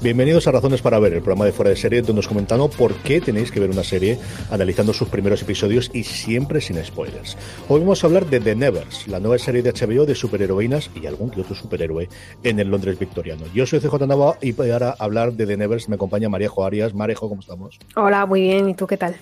Bienvenidos 0.00 0.46
a 0.46 0.52
Razones 0.52 0.80
para 0.80 1.00
Ver, 1.00 1.14
el 1.14 1.22
programa 1.22 1.44
de 1.44 1.50
fuera 1.50 1.70
de 1.70 1.76
serie 1.76 2.02
donde 2.02 2.14
nos 2.14 2.28
comentamos 2.28 2.72
por 2.76 2.94
qué 2.98 3.20
tenéis 3.20 3.50
que 3.50 3.58
ver 3.58 3.68
una 3.68 3.82
serie 3.82 4.16
analizando 4.48 4.92
sus 4.92 5.08
primeros 5.08 5.42
episodios 5.42 5.90
y 5.92 6.04
siempre 6.04 6.60
sin 6.60 6.82
spoilers. 6.84 7.36
Hoy 7.68 7.80
vamos 7.80 8.04
a 8.04 8.06
hablar 8.06 8.26
de 8.26 8.38
The 8.38 8.54
Nevers, 8.54 9.08
la 9.08 9.18
nueva 9.18 9.38
serie 9.38 9.60
de 9.60 9.72
HBO 9.72 10.06
de 10.06 10.14
superheroínas 10.14 10.88
y 10.94 11.06
algún 11.06 11.30
que 11.30 11.40
otro 11.40 11.56
superhéroe 11.56 12.08
en 12.44 12.60
el 12.60 12.68
Londres 12.68 12.96
victoriano. 12.96 13.42
Yo 13.52 13.66
soy 13.66 13.80
CJ 13.80 14.06
Nava 14.06 14.38
y 14.40 14.52
para 14.52 14.92
hablar 14.92 15.32
de 15.32 15.48
The 15.48 15.56
Nevers 15.56 15.88
me 15.88 15.96
acompaña 15.96 16.28
Marejo 16.28 16.64
Arias. 16.64 16.94
Marejo, 16.94 17.28
¿cómo 17.28 17.40
estamos? 17.40 17.80
Hola, 17.96 18.24
muy 18.24 18.42
bien. 18.42 18.68
¿Y 18.68 18.74
tú 18.74 18.86
qué 18.86 18.98
tal? 18.98 19.16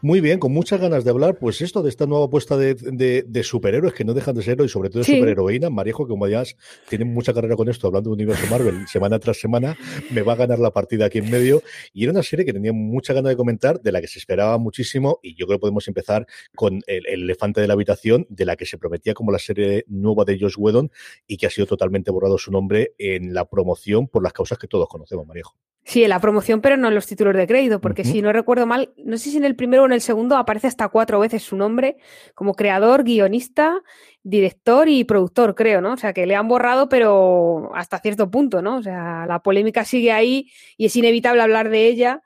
Muy 0.00 0.20
bien, 0.20 0.38
con 0.38 0.52
muchas 0.52 0.80
ganas 0.80 1.02
de 1.02 1.10
hablar, 1.10 1.38
pues 1.40 1.60
esto 1.60 1.82
de 1.82 1.88
esta 1.88 2.06
nueva 2.06 2.26
apuesta 2.26 2.56
de, 2.56 3.42
superhéroes 3.42 3.94
que 3.94 4.04
no 4.04 4.14
dejan 4.14 4.36
de 4.36 4.42
ser 4.42 4.60
y 4.60 4.68
sobre 4.68 4.90
todo 4.90 5.02
de 5.02 5.06
superheroína. 5.06 5.70
Marejo, 5.70 6.06
como 6.06 6.28
ya 6.28 6.44
tiene 6.88 7.04
mucha 7.04 7.34
carrera 7.34 7.56
con 7.56 7.68
esto, 7.68 7.88
hablando 7.88 8.10
de 8.10 8.14
universo 8.14 8.46
Marvel 8.48 8.86
semana 8.86 9.18
tras 9.18 9.40
semana, 9.40 9.76
me 10.12 10.22
va 10.22 10.34
a 10.34 10.36
ganar 10.36 10.60
la 10.60 10.70
partida 10.70 11.06
aquí 11.06 11.18
en 11.18 11.28
medio. 11.28 11.64
Y 11.92 12.04
era 12.04 12.12
una 12.12 12.22
serie 12.22 12.44
que 12.44 12.52
tenía 12.52 12.72
mucha 12.72 13.12
ganas 13.12 13.30
de 13.30 13.36
comentar, 13.36 13.80
de 13.80 13.90
la 13.90 14.00
que 14.00 14.06
se 14.06 14.20
esperaba 14.20 14.56
muchísimo, 14.56 15.18
y 15.20 15.34
yo 15.34 15.46
creo 15.46 15.58
que 15.58 15.62
podemos 15.62 15.88
empezar 15.88 16.26
con 16.54 16.80
el, 16.86 17.04
elefante 17.06 17.60
de 17.60 17.66
la 17.66 17.74
habitación, 17.74 18.24
de 18.28 18.44
la 18.44 18.54
que 18.54 18.66
se 18.66 18.78
prometía 18.78 19.14
como 19.14 19.32
la 19.32 19.40
serie 19.40 19.84
nueva 19.88 20.24
de 20.24 20.38
Josh 20.38 20.54
Whedon 20.56 20.92
y 21.26 21.38
que 21.38 21.46
ha 21.46 21.50
sido 21.50 21.66
totalmente 21.66 22.12
borrado 22.12 22.38
su 22.38 22.52
nombre 22.52 22.94
en 22.98 23.34
la 23.34 23.46
promoción 23.46 24.06
por 24.06 24.22
las 24.22 24.32
causas 24.32 24.58
que 24.58 24.68
todos 24.68 24.88
conocemos, 24.88 25.26
Marejo. 25.26 25.56
Sí, 25.88 26.02
en 26.04 26.10
la 26.10 26.20
promoción, 26.20 26.60
pero 26.60 26.76
no 26.76 26.88
en 26.88 26.94
los 26.94 27.06
títulos 27.06 27.34
de 27.34 27.46
crédito, 27.46 27.80
porque 27.80 28.04
si 28.04 28.20
no 28.20 28.30
recuerdo 28.30 28.66
mal, 28.66 28.92
no 29.02 29.16
sé 29.16 29.30
si 29.30 29.38
en 29.38 29.46
el 29.46 29.56
primero 29.56 29.84
o 29.84 29.86
en 29.86 29.92
el 29.92 30.02
segundo 30.02 30.36
aparece 30.36 30.66
hasta 30.66 30.90
cuatro 30.90 31.18
veces 31.18 31.42
su 31.42 31.56
nombre 31.56 31.96
como 32.34 32.52
creador, 32.52 33.04
guionista, 33.04 33.80
director 34.22 34.86
y 34.90 35.04
productor, 35.04 35.54
creo, 35.54 35.80
¿no? 35.80 35.94
O 35.94 35.96
sea, 35.96 36.12
que 36.12 36.26
le 36.26 36.36
han 36.36 36.46
borrado, 36.46 36.90
pero 36.90 37.70
hasta 37.74 38.00
cierto 38.00 38.30
punto, 38.30 38.60
¿no? 38.60 38.76
O 38.76 38.82
sea, 38.82 39.24
la 39.26 39.38
polémica 39.42 39.82
sigue 39.86 40.12
ahí 40.12 40.50
y 40.76 40.84
es 40.84 40.94
inevitable 40.94 41.40
hablar 41.40 41.70
de 41.70 41.86
ella, 41.86 42.22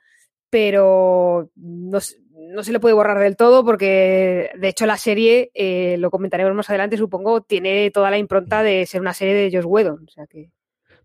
pero 0.50 1.52
no, 1.55 2.00
se 2.00 2.72
le 2.72 2.80
puede 2.80 2.96
borrar 2.96 3.20
del 3.20 3.36
todo 3.36 3.64
porque, 3.64 4.50
de 4.58 4.68
hecho, 4.68 4.86
la 4.86 4.96
serie, 4.96 5.52
eh, 5.55 5.98
lo 6.00 6.10
comentaremos 6.10 6.52
más 6.52 6.68
adelante, 6.68 6.96
supongo, 6.96 7.42
tiene 7.42 7.92
toda 7.92 8.10
la 8.10 8.18
impronta 8.18 8.64
de 8.64 8.86
ser 8.86 9.00
una 9.00 9.14
serie 9.14 9.34
de 9.34 9.56
Josh 9.56 9.66
Whedon, 9.68 10.05
o 10.05 10.10
sea 10.10 10.27
que... 10.27 10.50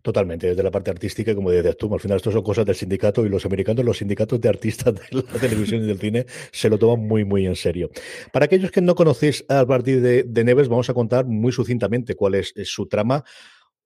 Totalmente, 0.02 0.46
desde 0.46 0.62
la 0.62 0.70
parte 0.70 0.90
artística, 0.90 1.34
como 1.34 1.50
decías 1.50 1.76
tú, 1.76 1.92
al 1.92 2.00
final 2.00 2.16
esto 2.16 2.30
son 2.30 2.42
cosas 2.42 2.64
del 2.64 2.76
sindicato 2.76 3.26
y 3.26 3.28
los 3.28 3.44
americanos, 3.44 3.84
los 3.84 3.98
sindicatos 3.98 4.40
de 4.40 4.48
artistas 4.48 4.94
de 4.94 5.02
la 5.10 5.22
televisión 5.40 5.82
y 5.82 5.86
del 5.86 5.98
cine 5.98 6.26
se 6.52 6.70
lo 6.70 6.78
toman 6.78 7.06
muy, 7.06 7.24
muy 7.24 7.46
en 7.46 7.56
serio. 7.56 7.90
Para 8.32 8.44
aquellos 8.44 8.70
que 8.70 8.80
no 8.80 8.94
conocéis 8.94 9.44
a 9.48 9.66
partir 9.66 10.00
de, 10.00 10.22
de 10.22 10.44
Neves, 10.44 10.68
vamos 10.68 10.88
a 10.88 10.94
contar 10.94 11.26
muy 11.26 11.52
sucintamente 11.52 12.14
cuál 12.14 12.36
es 12.36 12.54
su 12.64 12.86
trama 12.86 13.24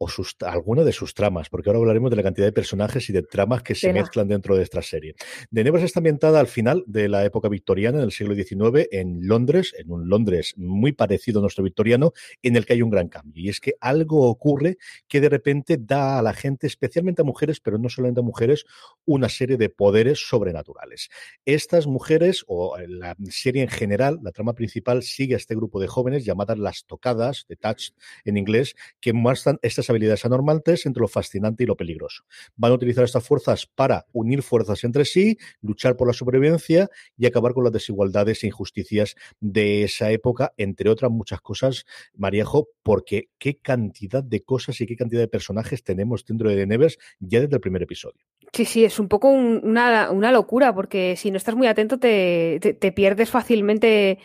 o 0.03 0.09
sus, 0.09 0.35
alguna 0.41 0.83
de 0.83 0.93
sus 0.93 1.15
tramas, 1.15 1.49
porque 1.49 1.71
ahora 1.71 1.79
hablaremos 1.79 2.11
de 2.11 2.17
la 2.17 2.25
cantidad 2.25 2.47
de 2.47 2.53
personajes 2.53 3.09
y 3.09 3.13
de 3.13 3.23
tramas 3.23 3.63
que 3.63 3.77
se 3.77 3.93
mezclan 3.93 4.27
dentro 4.27 4.57
de 4.57 4.65
esta 4.65 4.83
serie. 4.83 5.15
De 5.51 5.63
Nevers 5.63 5.85
está 5.85 6.01
ambientada 6.01 6.41
al 6.41 6.49
final 6.49 6.83
de 6.89 7.09
la 7.09 7.25
época 7.25 7.49
victoriana, 7.49 7.99
en 7.99 8.05
el 8.05 8.11
siglo 8.11 8.35
XIX, 8.35 8.89
en 8.91 9.29
Londres, 9.29 9.73
en 9.79 9.93
un 9.93 10.09
Londres 10.09 10.55
muy 10.57 10.93
parecido 10.93 11.39
a 11.39 11.43
nuestro 11.43 11.63
victoriano, 11.63 12.13
en 12.43 12.57
el 12.57 12.67
que 12.67 12.73
hay 12.73 12.83
un 12.83 12.91
gran 12.91 13.09
cambio. 13.09 13.45
Y 13.45 13.49
es 13.49 13.61
que 13.61 13.75
algo 13.81 14.29
ocurre 14.29 14.77
que 15.07 15.21
de 15.21 15.29
repente 15.29 15.79
da 15.81 16.19
a 16.19 16.23
la 16.23 16.33
gente, 16.33 16.67
especialmente 16.67 17.23
a 17.23 17.25
mujeres, 17.25 17.61
pero 17.61 17.79
no 17.79 17.89
solamente 17.89 18.21
a 18.21 18.25
mujeres, 18.25 18.65
una 19.05 19.29
serie 19.29 19.57
de 19.57 19.69
poderes 19.69 20.29
sobrenaturales. 20.29 21.11
Estas 21.45 21.87
mujeres, 21.87 22.45
o 22.49 22.77
la 22.89 23.15
serie 23.31 23.63
en 23.63 23.69
general, 23.69 24.19
la 24.21 24.33
trama 24.33 24.55
principal, 24.55 25.05
sigue 25.05 25.35
a 25.35 25.37
este 25.37 25.55
grupo 25.55 25.79
de 25.79 25.87
jóvenes 25.87 26.25
llamadas 26.25 26.59
las 26.59 26.87
tocadas, 26.87 27.47
de 27.49 27.55
touch 27.55 27.91
en 28.25 28.37
inglés, 28.37 28.75
que 29.01 29.13
muestran 29.13 29.61
estas 29.63 29.92
habilidades 29.93 30.25
anormales 30.25 30.87
entre 30.87 31.01
lo 31.01 31.09
fascinante 31.09 31.65
y 31.65 31.67
lo 31.67 31.77
peligroso. 31.77 32.25
Van 32.57 32.73
a 32.73 32.75
utilizar 32.75 33.05
estas 33.05 33.27
fuerzas 33.27 33.67
para 33.67 34.07
unir 34.13 34.43
fuerzas 34.43 34.85
entre 34.85 35.05
sí, 35.05 35.39
luchar 35.61 35.97
por 35.97 36.09
la 36.09 36.13
supervivencia 36.13 36.89
y 37.17 37.27
acabar 37.27 37.55
con 37.55 37.65
las 37.65 37.73
desigualdades 37.73 38.43
e 38.43 38.49
injusticias 38.49 39.17
de 39.41 39.83
esa 39.85 40.11
época, 40.11 40.53
entre 40.57 40.91
otras 40.91 41.11
muchas 41.11 41.41
cosas, 41.41 41.85
Mariejo, 42.15 42.69
porque 42.83 43.29
qué 43.39 43.59
cantidad 43.59 44.23
de 44.23 44.43
cosas 44.43 44.81
y 44.81 44.87
qué 44.87 44.97
cantidad 44.97 45.21
de 45.21 45.29
personajes 45.29 45.83
tenemos 45.83 46.25
dentro 46.25 46.49
de 46.49 46.57
The 46.57 46.67
Nevers 46.67 46.99
ya 47.21 47.41
desde 47.41 47.55
el 47.55 47.61
primer 47.61 47.83
episodio. 47.83 48.21
Sí, 48.53 48.65
sí, 48.65 48.85
es 48.85 48.99
un 48.99 49.09
poco 49.09 49.29
una, 49.29 50.11
locura, 50.33 50.75
porque 50.75 51.17
si 51.17 51.31
no 51.31 51.39
estás 51.39 51.55
muy 51.55 51.67
atento 51.67 51.99
te, 51.99 52.59
te 52.61 52.93
pierdes 52.93 53.31
fácilmente 53.31 54.19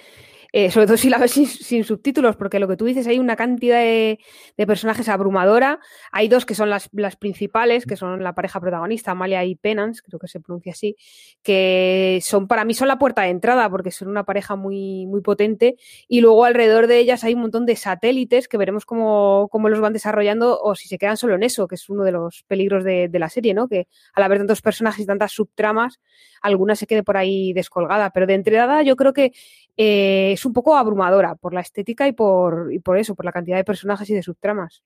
eh, 0.54 0.72
sobre 0.72 0.88
todo 0.88 0.98
si 0.98 1.10
la 1.10 1.18
ves 1.18 1.32
sin, 1.32 1.84
subtítulos, 1.84 2.36
porque 2.36 2.60
lo 2.60 2.68
que 2.68 2.78
tú 2.78 2.86
dices, 2.86 3.08
hay 3.08 3.20
una 3.20 3.36
cantidad 3.36 3.80
de, 3.80 4.20
personajes 4.66 5.10
abrumadora. 5.10 5.80
Hay 6.12 6.28
dos 6.28 6.46
que 6.46 6.56
son 6.56 6.70
las, 6.70 6.90
principales, 7.18 7.86
que 7.86 7.96
son 7.96 8.24
la 8.24 8.34
pareja 8.34 8.60
protagonista, 8.60 9.12
Amalia 9.12 9.44
y 9.46 9.56
Penance, 9.56 10.02
creo 10.04 10.20
que 10.20 10.28
se 10.28 10.40
pronuncia 10.40 10.72
así, 10.72 10.96
que 11.44 12.20
son 12.22 12.48
para 12.48 12.66
mí 12.66 12.74
son 12.74 12.88
la 12.88 12.98
puerta 12.98 13.24
de 13.24 13.30
entrada, 13.30 13.70
porque 13.70 13.92
son 13.92 14.08
una 14.08 14.24
pareja 14.24 14.56
muy, 14.56 15.06
muy 15.06 15.22
potente. 15.22 15.78
Y 16.08 16.22
luego 16.22 16.46
alrededor 16.46 16.88
de 16.88 17.00
ellas 17.00 17.24
hay 17.24 17.34
un 17.34 17.42
montón 17.42 17.66
de 17.66 17.76
satélites 17.76 18.48
que 18.48 18.58
veremos 18.58 18.86
cómo, 18.86 19.48
cómo 19.52 19.70
los 19.70 19.80
van 19.80 19.94
desarrollando 19.94 20.60
o 20.62 20.76
si 20.76 20.88
se 20.88 20.98
quedan 20.98 21.18
solo 21.18 21.36
en 21.36 21.44
eso, 21.44 21.68
que 21.68 21.76
es 21.76 21.90
uno 21.90 22.04
de 22.04 22.12
los 22.12 22.44
peligros 22.48 22.84
de, 22.84 23.08
de 23.10 23.20
la 23.20 23.30
serie, 23.30 23.54
¿no? 23.54 23.68
Que 23.68 23.88
al 24.14 24.24
haber 24.24 24.40
tantos 24.40 24.62
personajes 24.62 25.04
y 25.04 25.06
tantas 25.06 25.32
subtramas, 25.32 26.00
alguna 26.42 26.76
se 26.76 26.88
quede 26.88 27.04
por 27.04 27.18
ahí 27.18 27.54
descolgada. 27.54 28.10
Pero 28.12 28.28
de 28.28 28.34
entrada 28.34 28.82
yo 28.84 28.96
creo 28.96 29.14
que 29.14 29.34
eh, 29.80 30.36
es 30.38 30.46
un 30.46 30.54
poco 30.54 30.76
abrumadora 30.76 31.36
por 31.36 31.54
la 31.54 31.62
estética 31.62 32.08
y 32.08 32.12
por, 32.14 32.72
y 32.72 32.80
por 32.80 32.98
eso, 32.98 33.16
por 33.16 33.26
la 33.26 33.32
cantidad 33.32 33.58
de 33.58 33.64
personajes 33.64 34.10
y 34.10 34.14
de 34.14 34.24
subtramas. 34.24 34.84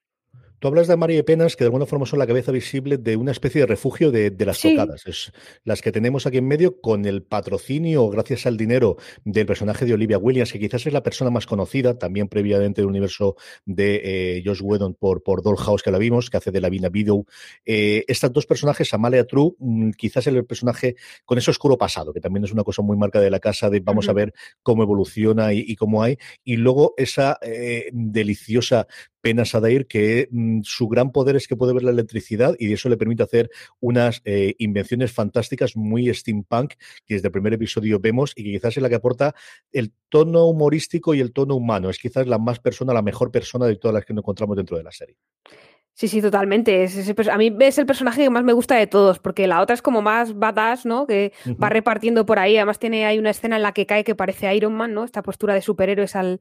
Tú 0.62 0.68
hablas 0.68 0.88
de 0.88 0.96
María 0.96 1.18
y 1.18 1.24
Penas, 1.24 1.56
que 1.56 1.64
de 1.64 1.70
alguna 1.70 1.88
forma 1.88 2.06
son 2.06 2.20
la 2.20 2.28
cabeza 2.28 2.52
visible 2.52 3.00
de 3.00 3.16
una 3.16 3.32
especie 3.32 3.62
de 3.62 3.66
refugio 3.66 4.12
de, 4.12 4.32
las 4.46 4.62
tocadas. 4.62 5.08
Es 5.08 5.32
las 5.64 5.82
que 5.82 5.92
tenemos 5.92 6.28
aquí 6.28 6.38
en 6.38 6.48
medio 6.48 6.80
con 6.80 7.06
el 7.06 7.24
patrocinio, 7.24 8.08
gracias 8.10 8.46
al 8.46 8.58
dinero, 8.58 8.98
del 9.26 9.48
personaje 9.48 9.86
de 9.86 9.96
Olivia 9.96 10.20
Williams, 10.20 10.52
que 10.52 10.60
quizás 10.60 10.86
es 10.86 10.94
la 10.94 11.02
persona 11.02 11.32
más 11.32 11.48
conocida, 11.48 11.98
también 11.98 12.28
previamente 12.28 12.82
del 12.82 12.90
universo 12.90 13.38
de 13.66 14.02
eh, 14.04 14.44
Josh 14.46 14.62
Whedon 14.62 14.94
por, 14.94 15.24
por 15.24 15.42
Dollhouse, 15.42 15.82
que 15.82 15.90
la 15.90 15.98
vimos, 15.98 16.30
que 16.30 16.38
hace 16.38 16.52
de 16.52 16.62
la 16.62 16.70
Vina 16.70 16.92
Widow. 16.94 17.26
Eh, 17.66 18.06
estas 18.08 18.32
dos 18.32 18.46
personajes, 18.46 18.94
Amalia 18.94 19.26
True, 19.26 19.54
mm, 19.58 19.90
quizás 19.98 20.28
el 20.28 20.46
personaje 20.46 20.96
con 21.26 21.40
ese 21.40 21.50
oscuro 21.50 21.76
pasado, 21.76 22.14
que 22.14 22.22
también 22.22 22.44
es 22.44 22.52
una 22.52 22.64
cosa 22.64 22.84
muy 22.84 22.98
marca 22.98 23.20
de 23.20 23.32
la 23.32 23.40
casa, 23.40 23.72
de 23.72 23.80
vamos 23.80 24.10
a 24.10 24.14
ver 24.14 24.32
cómo 24.62 24.84
evoluciona 24.84 25.54
y, 25.54 25.76
cómo 25.76 26.04
hay. 26.04 26.20
Y 26.44 26.58
luego 26.58 26.94
esa 26.98 27.40
eh, 27.42 27.90
deliciosa 27.94 28.86
Pena 29.22 29.46
Sadair, 29.46 29.88
que 29.88 30.28
mm, 30.32 30.62
su 30.64 30.88
gran 30.88 31.12
poder 31.12 31.36
es 31.36 31.48
que 31.48 31.56
puede 31.56 31.74
ver 31.74 31.84
la 31.84 31.92
electricidad 31.92 32.56
y 32.60 32.74
eso 32.74 32.90
le 32.90 32.98
permite 32.98 33.24
hacer 33.24 33.50
unas 33.80 34.22
eh, 34.26 34.56
invenciones 34.58 35.12
fantásticas 35.12 35.76
muy 35.76 36.14
steampunk 36.14 36.74
que 37.06 37.16
desde 37.16 37.28
el 37.28 37.32
primer 37.32 37.54
episodio 37.54 38.00
vemos 38.00 38.34
y 38.36 38.44
que 38.44 38.52
quizás 38.52 38.76
es 38.76 38.84
la 38.84 38.90
que 38.90 38.96
aporta 38.96 39.36
el 39.72 39.94
tono 40.10 40.46
humorístico 40.46 41.14
y 41.14 41.20
el 41.22 41.32
tono 41.32 41.56
humano. 41.56 41.90
Es 41.90 42.00
quizás 42.00 42.28
la 42.28 42.38
más 42.38 42.60
persona, 42.60 42.94
la 42.94 43.02
mejor 43.02 43.32
persona 43.32 43.66
de 43.66 43.78
todas 43.78 43.94
las 43.94 44.06
que 44.06 44.14
nos 44.14 44.24
encontramos 44.24 44.58
dentro 44.58 44.78
de 44.78 44.84
la 44.84 44.92
serie. 44.92 45.18
Sí, 45.94 46.08
sí, 46.08 46.22
totalmente. 46.22 46.88
a 47.32 47.38
mí 47.38 47.56
es 47.60 47.78
el 47.78 47.86
personaje 47.86 48.24
que 48.24 48.30
más 48.30 48.44
me 48.44 48.54
gusta 48.54 48.76
de 48.76 48.88
todos, 48.88 49.20
porque 49.20 49.46
la 49.46 49.62
otra 49.62 49.74
es 49.74 49.82
como 49.82 50.02
más 50.02 50.38
badass, 50.38 50.86
¿no? 50.86 51.06
Que 51.06 51.34
va 51.62 51.70
repartiendo 51.70 52.26
por 52.26 52.40
ahí. 52.40 52.58
Además 52.58 52.80
tiene 52.80 53.06
hay 53.06 53.20
una 53.20 53.30
escena 53.30 53.58
en 53.58 53.62
la 53.62 53.74
que 53.74 53.86
cae 53.86 54.04
que 54.04 54.16
parece 54.16 54.54
Iron 54.56 54.74
Man, 54.74 54.94
¿no? 54.94 55.04
Esta 55.04 55.22
postura 55.22 55.54
de 55.54 55.62
superhéroes 55.62 56.16
al, 56.16 56.40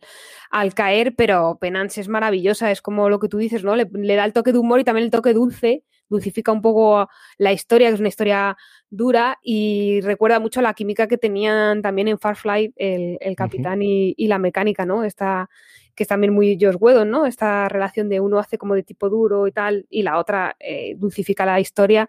al 0.51 0.73
caer, 0.73 1.15
pero 1.17 1.59
Penance 1.61 2.01
es 2.01 2.09
maravillosa, 2.09 2.71
es 2.71 2.81
como 2.81 3.11
lo 3.11 3.19
que 3.19 3.29
tú 3.29 3.39
dices, 3.39 3.65
¿no? 3.65 3.77
Le, 3.77 3.87
da 4.17 4.25
el 4.25 4.33
toque 4.33 4.53
de 4.53 4.59
humor 4.59 4.81
y 4.81 4.85
también 4.85 5.05
el 5.05 5.11
toque 5.11 5.35
dulce, 5.35 5.85
dulcifica 6.11 6.53
un 6.53 6.61
poco 6.61 7.09
la 7.39 7.53
historia, 7.53 7.89
que 7.89 7.95
es 7.95 8.01
una 8.01 8.09
historia 8.09 8.57
dura 8.91 9.39
y 9.43 10.01
recuerda 10.03 10.41
mucho 10.41 10.61
a 10.61 10.65
la 10.65 10.75
química 10.75 11.07
que 11.07 11.17
tenían 11.17 11.81
también 11.81 12.09
en 12.09 12.19
Farfly 12.19 12.75
el, 12.77 13.17
el 13.21 13.37
capitán 13.37 13.81
y, 13.81 14.15
y, 14.17 14.27
la 14.27 14.39
mecánica, 14.39 14.85
¿no? 14.85 15.05
Esta, 15.05 15.49
que 15.95 16.05
es 16.05 16.09
también 16.09 16.33
muy 16.33 16.57
George 16.59 16.79
Whedon, 16.79 17.11
¿no? 17.11 17.27
Esta 17.27 17.69
relación 17.69 18.09
de 18.09 18.21
uno 18.21 18.39
hace 18.39 18.57
como 18.57 18.75
de 18.75 18.83
tipo 18.83 19.11
duro 19.11 19.47
y 19.47 19.53
tal, 19.53 19.87
y 19.91 20.03
la 20.03 20.19
otra 20.19 20.57
eh, 20.59 20.95
dulcifica 20.97 21.45
la 21.45 21.61
historia. 21.61 22.09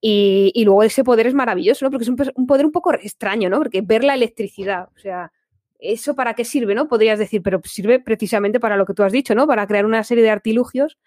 Y, 0.00 0.62
luego 0.64 0.82
ese 0.82 1.04
poder 1.04 1.26
es 1.26 1.32
maravilloso, 1.32 1.84
¿no? 1.84 1.90
Porque 1.90 2.04
es 2.04 2.10
un, 2.10 2.46
poder 2.46 2.66
un 2.66 2.72
poco 2.72 2.92
extraño, 2.92 3.48
¿no? 3.48 3.58
Porque 3.58 3.80
ver 3.80 4.04
la 4.04 4.12
electricidad, 4.12 4.88
o 4.94 4.98
sea, 4.98 5.32
¿eso 5.80 6.14
para 6.14 6.34
qué 6.34 6.44
sirve, 6.44 6.74
no? 6.74 6.88
Podrías 6.88 7.18
decir, 7.18 7.42
pero 7.42 7.60
sirve 7.64 8.00
precisamente 8.00 8.60
para 8.60 8.76
lo 8.76 8.86
que 8.86 8.94
tú 8.94 9.02
has 9.02 9.12
dicho, 9.12 9.34
¿no? 9.34 9.46
Para 9.46 9.66
crear 9.66 9.84
una 9.86 10.04
serie 10.04 10.24
de 10.24 10.30
artilugios 10.30 10.98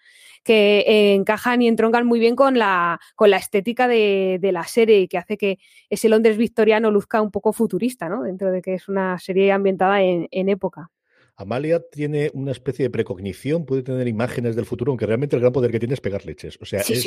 que 0.44 1.14
encajan 1.14 1.62
y 1.62 1.68
entroncan 1.68 2.06
muy 2.06 2.20
bien 2.20 2.36
con 2.36 2.58
la, 2.58 3.00
con 3.16 3.30
la 3.30 3.38
estética 3.38 3.88
de, 3.88 4.38
la 4.52 4.64
serie 4.64 5.00
y 5.00 5.08
que 5.08 5.18
hace 5.18 5.38
que 5.38 5.58
ese 5.88 6.08
Londres 6.08 6.36
victoriano 6.36 6.90
luzca 6.90 7.22
un 7.22 7.30
poco 7.30 7.52
futurista, 7.52 8.08
¿no? 8.08 8.22
Dentro 8.22 8.52
de 8.52 8.60
que 8.60 8.74
es 8.74 8.88
una 8.88 9.18
serie 9.18 9.52
ambientada 9.52 10.02
en 10.02 10.48
época. 10.48 10.90
Amalia 11.36 11.80
tiene 11.90 12.30
una 12.32 12.52
especie 12.52 12.84
de 12.84 12.90
precognición, 12.90 13.66
puede 13.66 13.82
tener 13.82 14.06
imágenes 14.06 14.54
del 14.54 14.66
futuro, 14.66 14.92
aunque 14.92 15.06
realmente 15.06 15.34
el 15.34 15.40
gran 15.40 15.52
poder 15.52 15.72
que 15.72 15.80
tiene 15.80 15.94
es 15.94 16.00
pegar 16.00 16.24
leches. 16.24 16.58
O 16.60 16.64
sea, 16.64 16.80
es, 16.80 17.06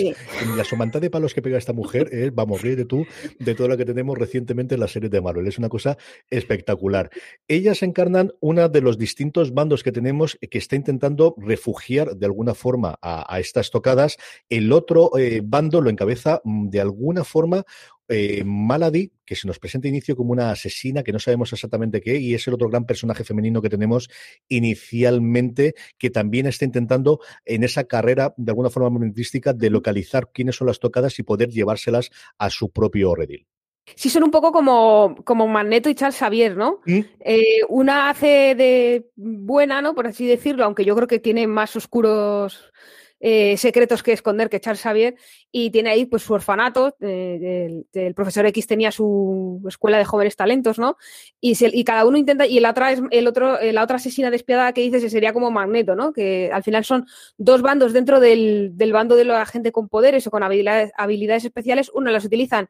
la 0.55 0.63
somanta 0.65 0.99
de 0.99 1.09
palos 1.09 1.33
que 1.33 1.41
pega 1.41 1.57
esta 1.57 1.73
mujer 1.73 2.09
es, 2.11 2.33
vamos, 2.35 2.61
de 2.61 2.85
tú 2.85 3.05
de 3.39 3.55
todo 3.55 3.69
lo 3.69 3.77
que 3.77 3.85
tenemos 3.85 4.17
recientemente 4.17 4.75
en 4.75 4.81
la 4.81 4.87
serie 4.87 5.09
de 5.09 5.21
Marvel. 5.21 5.47
Es 5.47 5.57
una 5.57 5.69
cosa 5.69 5.97
espectacular. 6.29 7.09
Ellas 7.47 7.83
encarnan 7.83 8.33
uno 8.41 8.67
de 8.67 8.81
los 8.81 8.97
distintos 8.97 9.53
bandos 9.53 9.83
que 9.83 9.91
tenemos 9.91 10.37
que 10.49 10.57
está 10.57 10.75
intentando 10.75 11.35
refugiar 11.37 12.15
de 12.15 12.25
alguna 12.25 12.53
forma 12.53 12.97
a, 13.01 13.39
estas 13.39 13.71
tocadas. 13.71 14.17
El 14.49 14.71
otro 14.73 15.17
eh, 15.17 15.41
bando 15.43 15.81
lo 15.81 15.89
encabeza 15.89 16.41
mm, 16.43 16.69
de 16.69 16.81
alguna 16.81 17.23
forma 17.23 17.65
eh, 18.07 18.43
Malady, 18.45 19.11
que 19.25 19.35
se 19.35 19.47
nos 19.47 19.59
presenta 19.59 19.87
inicio 19.87 20.15
como 20.15 20.31
una 20.31 20.51
asesina 20.51 21.03
que 21.03 21.11
no 21.11 21.19
sabemos 21.19 21.51
exactamente 21.53 22.01
qué, 22.01 22.17
y 22.17 22.33
es 22.33 22.47
el 22.47 22.53
otro 22.53 22.69
gran 22.69 22.85
personaje 22.85 23.23
femenino 23.23 23.61
que 23.61 23.69
tenemos 23.69 24.09
inicialmente, 24.47 25.75
que 25.97 26.09
también 26.09 26.45
está 26.47 26.65
intentando 26.65 27.19
en 27.45 27.63
esa 27.63 27.83
carrera 27.85 28.33
de 28.37 28.51
alguna 28.51 28.69
forma 28.69 28.89
momentística 28.89 29.53
de 29.53 29.69
localizar 29.69 30.31
quiénes 30.33 30.55
son 30.55 30.67
las 30.67 30.79
tocadas 30.79 31.17
y 31.19 31.23
poder 31.23 31.49
llevárselas 31.49 32.11
a 32.37 32.49
su 32.49 32.69
propio 32.71 33.15
redil. 33.15 33.47
Sí, 33.95 34.09
son 34.09 34.23
un 34.23 34.31
poco 34.31 34.51
como, 34.51 35.15
como 35.23 35.47
Magneto 35.47 35.89
y 35.89 35.95
Charles 35.95 36.17
Xavier, 36.17 36.57
¿no? 36.57 36.81
¿Mm? 36.85 36.99
Eh, 37.21 37.59
una 37.69 38.09
hace 38.09 38.53
de 38.55 39.09
buena, 39.15 39.81
¿no? 39.81 39.95
Por 39.95 40.07
así 40.07 40.27
decirlo, 40.27 40.65
aunque 40.65 40.83
yo 40.83 40.95
creo 40.95 41.07
que 41.07 41.19
tiene 41.19 41.47
más 41.47 41.75
oscuros 41.75 42.71
eh, 43.19 43.57
secretos 43.57 44.03
que 44.03 44.13
esconder 44.13 44.47
que 44.49 44.59
Charles 44.59 44.81
Xavier 44.81 45.15
y 45.51 45.71
tiene 45.71 45.89
ahí 45.89 46.05
pues 46.05 46.21
su 46.21 46.33
orfanato, 46.33 46.95
eh, 46.99 47.83
el, 47.93 48.13
profesor 48.13 48.45
X 48.45 48.67
tenía 48.67 48.91
su 48.91 49.63
escuela 49.67 49.97
de 49.97 50.05
jóvenes 50.05 50.35
talentos, 50.35 50.77
¿no? 50.77 50.97
Y, 51.41 51.83
cada 51.83 52.05
uno 52.05 52.17
intenta, 52.17 52.45
y 52.45 52.59
la 52.59 52.71
otra 52.71 52.91
es 52.91 53.01
el 53.09 53.27
otro, 53.27 53.59
eh, 53.59 53.73
la 53.73 53.83
otra 53.83 53.95
asesina 53.95 54.29
despiadada 54.29 54.71
que 54.73 54.81
dices 54.81 55.11
sería 55.11 55.33
como 55.33 55.49
Magneto, 55.49 55.95
¿no? 55.95 56.13
Que 56.13 56.51
al 56.53 56.63
final 56.63 56.85
son 56.85 57.07
dos 57.37 57.63
bandos 57.63 57.91
dentro 57.91 58.19
del, 58.19 58.73
bando 58.93 59.15
de 59.15 59.25
la 59.25 59.45
gente 59.47 59.71
con 59.71 59.89
poderes 59.89 60.27
o 60.27 60.31
con 60.31 60.43
habilidades, 60.43 60.91
habilidades 60.95 61.45
especiales, 61.45 61.89
uno 61.93 62.11
las 62.11 62.25
utilizan 62.25 62.69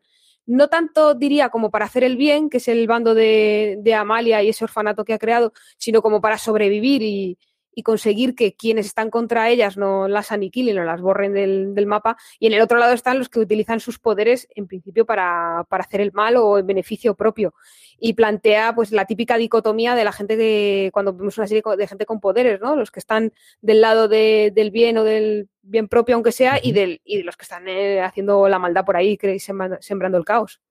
no 0.49 0.69
tanto 0.69 1.13
diría 1.13 1.49
como 1.49 1.71
para 1.71 1.83
hacer 1.83 2.05
el 2.05 2.15
bien, 2.15 2.49
que 2.49 2.57
es 2.57 2.69
el 2.69 2.87
bando 2.87 3.13
de, 3.13 3.79
de, 3.81 3.93
Amalia 3.93 4.41
y 4.41 4.47
ese 4.47 4.63
orfanato 4.63 5.03
que 5.03 5.11
ha 5.11 5.19
creado, 5.19 5.51
sino 5.77 6.01
como 6.01 6.21
para 6.21 6.37
sobrevivir 6.37 7.01
y, 7.01 7.37
y 7.77 7.83
conseguir 7.83 8.33
que 8.33 8.55
quienes 8.55 8.87
están 8.87 9.11
contra 9.11 9.51
ellas 9.51 9.77
no 9.77 10.07
las 10.07 10.31
aniquilen 10.31 10.79
o 10.79 10.83
las 10.83 10.99
borren 10.99 11.31
del, 11.33 11.85
mapa. 11.85 12.17
Y 12.39 12.47
en 12.47 12.53
el 12.53 12.61
otro 12.61 12.79
lado 12.79 12.93
están 12.93 13.19
los 13.19 13.29
que 13.29 13.39
utilizan 13.39 13.79
sus 13.79 13.99
poderes 13.99 14.47
en 14.55 14.65
principio 14.65 15.05
para, 15.05 15.59
hacer 15.59 16.01
el 16.01 16.11
mal 16.11 16.37
o 16.37 16.57
en 16.57 16.65
beneficio 16.65 17.13
propio. 17.13 17.53
Y 17.99 18.13
plantea 18.13 18.73
pues 18.73 18.91
la 18.91 19.05
típica 19.05 19.37
dicotomía 19.37 19.93
de 19.93 20.03
la 20.05 20.11
gente 20.11 20.35
que, 20.37 20.89
cuando 20.91 21.13
vemos 21.13 21.37
una 21.37 21.45
serie 21.45 21.61
de 21.77 21.87
gente 21.87 22.07
con 22.07 22.19
poderes, 22.19 22.59
¿no? 22.59 22.75
Los 22.75 22.89
que 22.89 22.99
están 22.99 23.31
del 23.61 23.81
lado 23.81 24.07
del 24.07 24.71
bien 24.71 24.97
o 24.97 25.03
del 25.03 25.47
bien 25.61 25.87
propio, 25.87 26.15
aunque 26.15 26.31
sea, 26.31 26.59
y, 26.59 26.71
del, 26.71 26.99
y 27.05 27.17
de 27.17 27.25
los 27.25 27.37
que 27.37 27.43
están 27.43 27.67
eh, 27.67 28.01
haciendo 28.01 28.47
la 28.49 28.57
maldad 28.57 28.85
por 28.85 28.97
ahí, 28.97 29.19
sembrando 29.19 30.17
el 30.17 30.25
caos. 30.25 30.61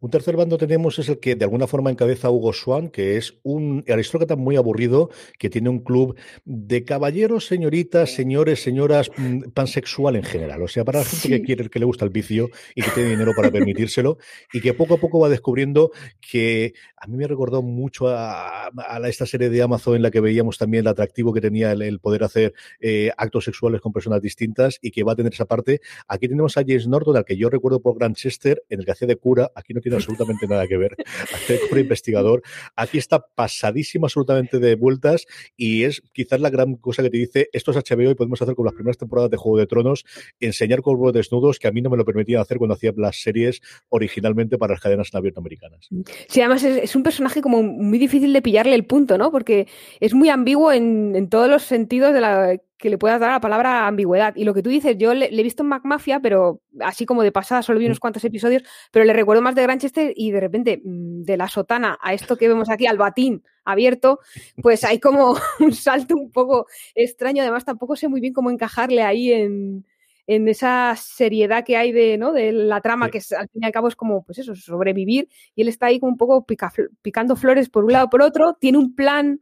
Un 0.00 0.10
tercer 0.10 0.36
bando 0.36 0.58
tenemos 0.58 0.98
es 0.98 1.08
el 1.08 1.18
que 1.18 1.34
de 1.34 1.44
alguna 1.44 1.66
forma 1.66 1.90
encabeza 1.90 2.30
Hugo 2.30 2.52
Swan, 2.52 2.88
que 2.88 3.16
es 3.16 3.38
un 3.42 3.84
aristócrata 3.88 4.36
muy 4.36 4.56
aburrido, 4.56 5.10
que 5.38 5.50
tiene 5.50 5.68
un 5.68 5.80
club 5.80 6.16
de 6.44 6.84
caballeros, 6.84 7.46
señoritas, 7.46 8.14
señores, 8.14 8.62
señoras, 8.62 9.10
mm, 9.16 9.50
pansexual 9.54 10.16
en 10.16 10.24
general. 10.24 10.62
O 10.62 10.68
sea, 10.68 10.84
para 10.84 11.00
la 11.00 11.04
gente 11.04 11.28
que 11.28 11.42
quiere, 11.42 11.68
que 11.68 11.78
le 11.78 11.84
gusta 11.84 12.04
el 12.04 12.10
vicio 12.10 12.50
y 12.74 12.82
que 12.82 12.90
tiene 12.90 13.10
dinero 13.10 13.32
para 13.36 13.50
permitírselo, 13.50 14.18
y 14.52 14.60
que 14.60 14.74
poco 14.74 14.94
a 14.94 14.98
poco 14.98 15.20
va 15.20 15.28
descubriendo 15.28 15.90
que 16.20 16.74
a 16.96 17.06
mí 17.06 17.16
me 17.16 17.26
recordó 17.26 17.62
mucho 17.62 18.08
a, 18.08 18.70
esta 19.04 19.26
serie 19.26 19.50
de 19.50 19.62
Amazon 19.62 19.96
en 19.96 20.02
la 20.02 20.10
que 20.10 20.20
veíamos 20.20 20.58
también 20.58 20.82
el 20.82 20.88
atractivo 20.88 21.32
que 21.32 21.40
tenía 21.40 21.72
el, 21.72 22.00
poder 22.00 22.24
hacer 22.24 22.54
eh, 22.80 23.10
actos 23.16 23.44
sexuales 23.44 23.80
con 23.80 23.92
personas 23.92 24.22
distintas 24.22 24.78
y 24.80 24.90
que 24.90 25.02
va 25.02 25.12
a 25.12 25.16
tener 25.16 25.32
esa 25.32 25.44
parte. 25.44 25.80
Aquí 26.08 26.28
tenemos 26.28 26.56
a 26.56 26.62
James 26.66 26.86
Norton, 26.86 27.16
al 27.16 27.24
que 27.24 27.36
yo 27.36 27.50
recuerdo 27.50 27.80
por 27.80 27.98
Grantchester, 27.98 28.62
en 28.68 28.80
el 28.80 28.84
que 28.84 28.92
hacía 28.92 29.08
de 29.08 29.16
cura 29.16 29.51
aquí 29.54 29.74
no 29.74 29.80
tiene 29.80 29.96
absolutamente 29.96 30.46
nada 30.46 30.66
que 30.66 30.76
ver. 30.76 30.96
Hace 31.34 31.60
como 31.68 31.80
investigador, 31.80 32.42
aquí 32.76 32.98
está 32.98 33.24
pasadísimo 33.34 34.06
absolutamente 34.06 34.58
de 34.58 34.74
vueltas 34.74 35.26
y 35.56 35.84
es 35.84 36.02
quizás 36.12 36.40
la 36.40 36.50
gran 36.50 36.76
cosa 36.76 37.02
que 37.02 37.10
te 37.10 37.18
dice, 37.18 37.48
esto 37.52 37.70
es 37.70 37.76
HBO 37.76 38.10
y 38.10 38.14
podemos 38.14 38.40
hacer 38.42 38.54
con 38.54 38.64
las 38.64 38.74
primeras 38.74 38.98
temporadas 38.98 39.30
de 39.30 39.36
Juego 39.36 39.58
de 39.58 39.66
Tronos, 39.66 40.04
enseñar 40.40 40.82
cuerpos 40.82 41.12
desnudos 41.12 41.58
que 41.58 41.68
a 41.68 41.72
mí 41.72 41.80
no 41.80 41.90
me 41.90 41.96
lo 41.96 42.04
permitían 42.04 42.40
hacer 42.40 42.58
cuando 42.58 42.74
hacía 42.74 42.92
las 42.96 43.20
series 43.20 43.60
originalmente 43.88 44.58
para 44.58 44.74
las 44.74 44.80
cadenas 44.80 45.10
en 45.12 45.18
abierto 45.18 45.40
americanas. 45.40 45.88
Sí, 46.28 46.40
además 46.40 46.64
es, 46.64 46.94
un 46.96 47.02
personaje 47.02 47.40
como 47.40 47.62
muy 47.62 47.98
difícil 47.98 48.32
de 48.32 48.42
pillarle 48.42 48.74
el 48.74 48.84
punto, 48.84 49.18
¿no? 49.18 49.30
Porque 49.30 49.66
es 50.00 50.14
muy 50.14 50.28
ambiguo 50.28 50.72
en 50.72 51.28
todos 51.28 51.48
los 51.48 51.62
sentidos 51.62 52.12
de 52.14 52.20
la 52.20 52.58
que 52.82 52.90
le 52.90 52.98
puedas 52.98 53.20
dar 53.20 53.30
a 53.30 53.34
la 53.34 53.40
palabra 53.40 53.86
ambigüedad. 53.86 54.34
Y 54.34 54.44
lo 54.44 54.52
que 54.52 54.62
tú 54.62 54.68
dices, 54.68 54.98
yo 54.98 55.14
le, 55.14 55.26
he 55.26 55.42
visto 55.44 55.62
en 55.62 55.68
MacMafia, 55.68 56.18
pero 56.18 56.60
así 56.80 57.06
como 57.06 57.22
de 57.22 57.30
pasada, 57.30 57.62
solo 57.62 57.78
vi 57.78 57.86
unos 57.86 57.98
mm. 57.98 58.00
cuantos 58.00 58.24
episodios, 58.24 58.64
pero 58.90 59.04
le 59.04 59.12
recuerdo 59.12 59.40
más 59.40 59.54
de 59.54 59.62
Granchester 59.62 60.12
y 60.16 60.32
de 60.32 60.40
repente 60.40 60.82
mm, 60.84 61.22
de 61.22 61.36
la 61.36 61.46
sotana 61.46 61.96
a 62.02 62.12
esto 62.12 62.36
que 62.36 62.48
vemos 62.48 62.68
aquí, 62.68 62.86
al 62.86 62.98
batín 62.98 63.44
abierto, 63.64 64.18
pues 64.60 64.82
hay 64.82 64.98
como 64.98 65.36
un 65.60 65.72
salto 65.72 66.16
un 66.16 66.32
poco 66.32 66.66
extraño. 66.96 67.42
Además, 67.42 67.64
tampoco 67.64 67.94
sé 67.94 68.08
muy 68.08 68.20
bien 68.20 68.32
cómo 68.32 68.50
encajarle 68.50 69.04
ahí 69.04 69.32
en, 69.32 69.84
esa 70.26 70.96
seriedad 70.96 71.64
que 71.64 71.76
hay 71.76 71.92
de, 71.92 72.18
¿no? 72.18 72.32
de 72.32 72.52
la 72.52 72.80
trama, 72.80 73.10
que 73.10 73.18
al 73.18 73.48
fin 73.48 73.62
y 73.62 73.66
al 73.66 73.72
cabo 73.72 73.86
es 73.86 73.94
como, 73.94 74.24
pues 74.24 74.38
eso, 74.38 74.56
sobrevivir. 74.56 75.28
Y 75.54 75.62
él 75.62 75.68
está 75.68 75.86
ahí 75.86 76.00
como 76.00 76.10
un 76.10 76.18
poco 76.18 76.44
picando 77.02 77.36
flores 77.36 77.68
por 77.68 77.84
un 77.84 77.92
lado 77.92 78.10
por 78.10 78.22
otro, 78.22 78.54
tiene 78.54 78.78
un 78.78 78.96
plan 78.96 79.40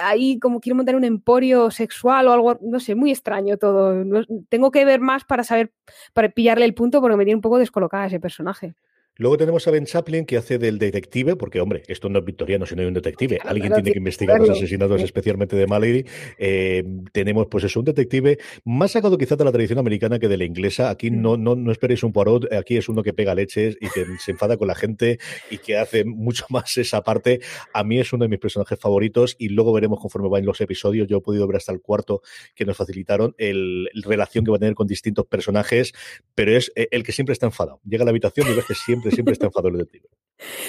ahí 0.00 0.38
como 0.38 0.60
quiero 0.60 0.76
montar 0.76 0.96
un 0.96 1.04
emporio 1.04 1.70
sexual 1.70 2.28
o 2.28 2.32
algo, 2.32 2.58
no 2.62 2.80
sé, 2.80 2.94
muy 2.94 3.10
extraño 3.10 3.56
todo. 3.56 4.04
tengo 4.48 4.70
que 4.70 4.84
ver 4.84 5.00
más 5.00 5.24
para 5.24 5.44
saber, 5.44 5.72
para 6.12 6.28
pillarle 6.28 6.64
el 6.64 6.74
punto 6.74 7.00
porque 7.00 7.16
me 7.16 7.24
tiene 7.24 7.36
un 7.36 7.42
poco 7.42 7.58
descolocada 7.58 8.06
ese 8.06 8.20
personaje. 8.20 8.74
Luego 9.20 9.36
tenemos 9.36 9.68
a 9.68 9.70
Ben 9.70 9.84
Chaplin 9.84 10.24
que 10.24 10.38
hace 10.38 10.56
del 10.56 10.78
detective, 10.78 11.36
porque 11.36 11.60
hombre, 11.60 11.82
esto 11.88 12.08
no 12.08 12.20
es 12.20 12.24
victoriano, 12.24 12.64
sino 12.64 12.88
un 12.88 12.94
detective. 12.94 13.38
Alguien 13.44 13.70
tiene 13.74 13.92
que 13.92 13.98
investigar 13.98 14.40
los 14.40 14.48
asesinatos, 14.48 15.02
especialmente 15.02 15.56
de 15.56 15.66
Mallory. 15.66 16.06
Eh, 16.38 16.82
tenemos, 17.12 17.46
pues 17.48 17.64
es 17.64 17.76
un 17.76 17.84
detective 17.84 18.38
más 18.64 18.92
sacado 18.92 19.18
quizás 19.18 19.36
de 19.36 19.44
la 19.44 19.52
tradición 19.52 19.78
americana 19.78 20.18
que 20.18 20.26
de 20.26 20.38
la 20.38 20.44
inglesa. 20.44 20.88
Aquí 20.88 21.10
mm. 21.10 21.20
no, 21.20 21.36
no, 21.36 21.54
no 21.54 21.70
esperéis 21.70 22.02
un 22.02 22.14
Poirot, 22.14 22.50
aquí 22.54 22.78
es 22.78 22.88
uno 22.88 23.02
que 23.02 23.12
pega 23.12 23.34
leches 23.34 23.76
y 23.78 23.90
que 23.90 24.06
se 24.20 24.30
enfada 24.30 24.56
con 24.56 24.68
la 24.68 24.74
gente 24.74 25.18
y 25.50 25.58
que 25.58 25.76
hace 25.76 26.06
mucho 26.06 26.46
más 26.48 26.78
esa 26.78 27.02
parte. 27.02 27.40
A 27.74 27.84
mí 27.84 28.00
es 28.00 28.14
uno 28.14 28.24
de 28.24 28.30
mis 28.30 28.38
personajes 28.38 28.78
favoritos 28.78 29.36
y 29.38 29.50
luego 29.50 29.74
veremos 29.74 30.00
conforme 30.00 30.30
van 30.30 30.46
los 30.46 30.62
episodios. 30.62 31.08
Yo 31.08 31.18
he 31.18 31.20
podido 31.20 31.46
ver 31.46 31.58
hasta 31.58 31.72
el 31.72 31.82
cuarto 31.82 32.22
que 32.54 32.64
nos 32.64 32.74
facilitaron 32.74 33.34
el, 33.36 33.90
relación 34.02 34.46
que 34.46 34.50
va 34.50 34.56
a 34.56 34.60
tener 34.60 34.74
con 34.74 34.86
distintos 34.86 35.26
personajes, 35.26 35.92
pero 36.34 36.56
es 36.56 36.72
eh, 36.74 36.88
el 36.90 37.02
que 37.02 37.12
siempre 37.12 37.34
está 37.34 37.44
enfadado. 37.44 37.82
Llega 37.84 38.04
a 38.04 38.06
la 38.06 38.12
habitación 38.12 38.50
y 38.50 38.54
ves 38.54 38.64
que 38.64 38.74
siempre 38.74 39.09
siempre 39.10 39.32
está 39.32 39.46
enfadado 39.46 39.76
detective. 39.76 40.08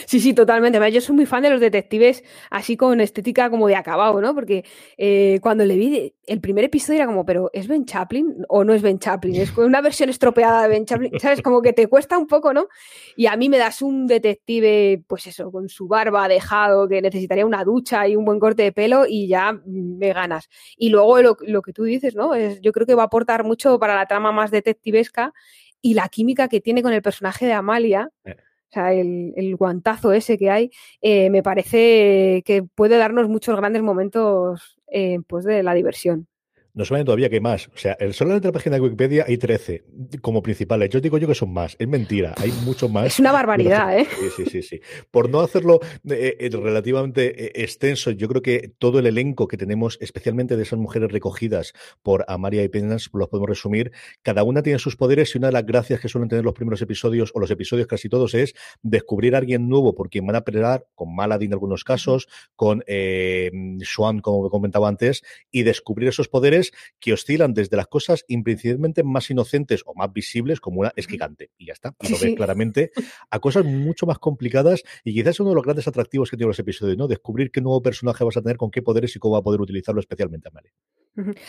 Sí, 0.06 0.20
sí, 0.20 0.34
totalmente. 0.34 0.92
Yo 0.92 1.02
soy 1.02 1.16
muy 1.16 1.26
fan 1.26 1.44
de 1.44 1.50
los 1.50 1.62
detectives 1.62 2.24
así 2.50 2.76
con 2.76 3.00
estética 3.00 3.50
como 3.50 3.68
de 3.68 3.76
acabado, 3.76 4.20
¿no? 4.22 4.36
Porque 4.36 4.66
eh, 4.98 5.40
cuando 5.42 5.66
le 5.66 5.76
vi 5.76 6.14
el 6.26 6.42
primer 6.42 6.66
episodio 6.66 6.98
era 6.98 7.06
como, 7.06 7.26
pero 7.26 7.50
¿es 7.54 7.68
Ben 7.68 7.86
Chaplin 7.86 8.46
o 8.50 8.64
no 8.64 8.74
es 8.74 8.82
Ben 8.82 9.00
Chaplin? 9.00 9.36
Es 9.36 9.56
una 9.58 9.82
versión 9.82 10.10
estropeada 10.10 10.64
de 10.64 10.70
Ben 10.70 10.86
Chaplin, 10.86 11.20
¿sabes? 11.20 11.42
Como 11.42 11.62
que 11.62 11.74
te 11.74 11.88
cuesta 11.88 12.18
un 12.18 12.28
poco, 12.28 12.54
¿no? 12.54 12.68
Y 13.16 13.28
a 13.28 13.36
mí 13.38 13.50
me 13.50 13.58
das 13.58 13.82
un 13.82 14.08
detective, 14.08 15.04
pues 15.08 15.28
eso, 15.28 15.52
con 15.52 15.70
su 15.70 15.88
barba 15.88 16.28
dejado, 16.28 16.88
que 16.88 17.02
necesitaría 17.02 17.46
una 17.46 17.64
ducha 17.64 18.08
y 18.08 18.16
un 18.16 18.26
buen 18.26 18.40
corte 18.40 18.64
de 18.64 18.72
pelo 18.72 19.06
y 19.08 19.28
ya 19.28 19.60
me 19.66 20.14
ganas. 20.14 20.50
Y 20.78 20.90
luego 20.90 21.22
lo, 21.22 21.62
que 21.62 21.74
tú 21.74 21.84
dices, 21.84 22.16
¿no? 22.16 22.36
Es, 22.36 22.60
yo 22.62 22.72
creo 22.72 22.86
que 22.86 22.96
va 22.96 23.04
a 23.04 23.06
aportar 23.06 23.44
mucho 23.44 23.80
para 23.80 23.96
la 23.96 24.06
trama 24.06 24.32
más 24.32 24.52
detectivesca 24.52 25.34
y 25.82 25.94
la 25.94 26.10
química 26.10 26.48
que 26.48 26.62
tiene 26.62 26.84
con 26.84 26.94
el 26.94 27.02
personaje 27.02 27.46
de 27.46 27.54
Amalia. 27.54 28.10
Eh. 28.26 28.36
O 28.70 28.74
sea, 28.74 28.94
el, 28.94 29.56
guantazo 29.58 30.14
ese 30.14 30.38
que 30.38 30.50
hay, 30.50 30.72
eh, 31.02 31.30
me 31.30 31.44
parece 31.44 32.42
que 32.46 32.64
puede 32.64 32.98
darnos 32.98 33.28
muchos 33.28 33.58
grandes 33.58 33.82
momentos 33.82 34.80
eh, 34.88 35.20
pues 35.28 35.44
de 35.44 35.62
la 35.62 35.74
diversión. 35.74 36.30
No 36.74 36.86
saben 36.86 37.06
todavía 37.06 37.30
que 37.30 37.36
hay 37.36 37.42
más. 37.42 37.68
O 37.68 37.78
sea, 37.78 37.98
el 38.00 38.14
solamente 38.14 38.48
la 38.48 38.52
página 38.54 38.76
de 38.76 38.82
Wikipedia 38.82 39.26
hay 39.28 39.38
13 39.38 39.84
como 40.22 40.42
principales. 40.42 40.90
Yo 40.90 41.02
digo 41.02 41.18
yo 41.18 41.28
que 41.28 41.36
son 41.36 41.52
más. 41.52 41.76
Es 41.80 41.88
mentira. 41.88 42.34
Hay 42.38 42.52
mucho 42.64 42.88
más. 42.88 43.08
Es 43.08 43.20
una 43.20 43.32
barbaridad, 43.32 43.98
¿eh? 43.98 44.08
Sí, 44.20 44.44
sí, 44.44 44.50
sí, 44.50 44.62
sí. 44.62 44.82
Por 45.12 45.30
no 45.30 45.42
hacerlo 45.42 45.80
eh, 46.10 46.38
eh, 46.40 46.50
relativamente 46.50 47.46
eh, 47.46 47.64
extenso, 47.64 48.12
yo 48.12 48.28
creo 48.28 48.42
que 48.42 48.74
todo 48.80 49.00
el 49.00 49.08
elenco 49.08 49.48
que 49.48 49.58
tenemos, 49.58 49.98
especialmente 50.02 50.56
de 50.56 50.64
esas 50.64 50.80
mujeres 50.80 51.12
recogidas 51.12 51.74
por 52.04 52.24
Amaria 52.28 52.64
y 52.64 52.70
Penas, 52.70 53.10
los 53.14 53.28
podemos 53.28 53.50
resumir. 53.50 53.92
Cada 54.22 54.44
una 54.44 54.64
tiene 54.64 54.80
sus 54.80 54.96
poderes 54.96 55.36
y 55.36 55.38
una 55.38 55.48
de 55.48 55.54
las 55.54 55.66
gracias 55.66 56.00
que 56.00 56.08
suelen 56.08 56.30
tener 56.30 56.46
los 56.46 56.54
primeros 56.54 56.82
episodios, 56.82 57.32
o 57.34 57.40
los 57.40 57.52
episodios 57.52 57.88
casi 57.88 58.08
todos, 58.08 58.34
es 58.34 58.54
descubrir 58.82 59.36
a 59.36 59.40
alguien 59.40 59.68
nuevo 59.68 59.94
por 59.94 60.10
quien 60.10 60.26
van 60.26 60.36
a 60.38 60.42
pelear, 60.42 60.86
con 60.96 61.14
Maladin 61.14 61.50
en 61.50 61.54
algunos 61.54 61.84
casos, 61.84 62.28
con 62.56 62.84
eh, 62.88 63.52
Swan, 63.82 64.20
como 64.20 64.50
comentaba 64.50 64.88
antes, 64.88 65.24
y 65.52 65.64
descubrir 65.64 66.10
esos 66.10 66.28
poderes 66.28 66.61
que 67.00 67.14
oscilan 67.14 67.54
desde 67.54 67.78
las 67.78 67.88
cosas 67.88 68.26
principalmente 68.44 69.04
más 69.04 69.30
inocentes 69.30 69.82
o 69.86 69.96
más 69.96 70.12
visibles, 70.14 70.60
como 70.60 70.82
una 70.82 70.92
es 70.96 71.08
gigante, 71.08 71.50
y 71.58 71.68
ya 71.68 71.74
está. 71.74 71.96
Y 72.02 72.12
lo 72.12 72.18
ves 72.20 72.36
claramente, 72.36 72.92
a 73.30 73.40
cosas 73.40 73.66
mucho 73.66 74.06
más 74.06 74.20
complicadas, 74.20 74.84
y 75.04 75.14
quizás 75.14 75.32
es 75.32 75.40
uno 75.40 75.50
de 75.50 75.56
los 75.56 75.64
grandes 75.64 75.88
atractivos 75.88 76.30
que 76.30 76.38
tiene 76.38 76.50
los 76.50 76.60
episodios, 76.60 76.98
¿no? 76.98 77.08
Descubrir 77.08 77.52
qué 77.52 77.62
nuevo 77.62 77.82
personaje 77.82 78.24
vas 78.24 78.38
a 78.38 78.42
tener, 78.42 78.58
con 78.58 78.72
qué 78.72 78.82
poderes 78.82 79.16
y 79.16 79.20
cómo 79.20 79.34
va 79.34 79.40
a 79.40 79.44
poder 79.44 79.62
utilizarlo 79.62 80.00
especialmente 80.02 80.50
a 80.50 80.52
Male. 80.52 80.74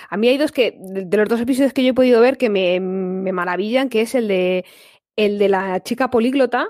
A 0.08 0.16
mí 0.16 0.28
hay 0.28 0.38
dos 0.38 0.50
que, 0.50 0.76
de, 0.78 1.16
los 1.16 1.28
dos 1.28 1.40
episodios 1.40 1.72
que 1.72 1.84
yo 1.84 1.90
he 1.90 1.94
podido 1.94 2.20
ver, 2.20 2.36
que 2.36 2.50
me, 2.50 2.80
me 2.80 3.32
maravillan, 3.32 3.88
que 3.88 4.02
es 4.02 4.14
el 4.14 4.28
de 4.28 4.64
el 5.16 5.38
de 5.38 5.48
la 5.48 5.82
chica 5.82 6.10
políglota, 6.10 6.68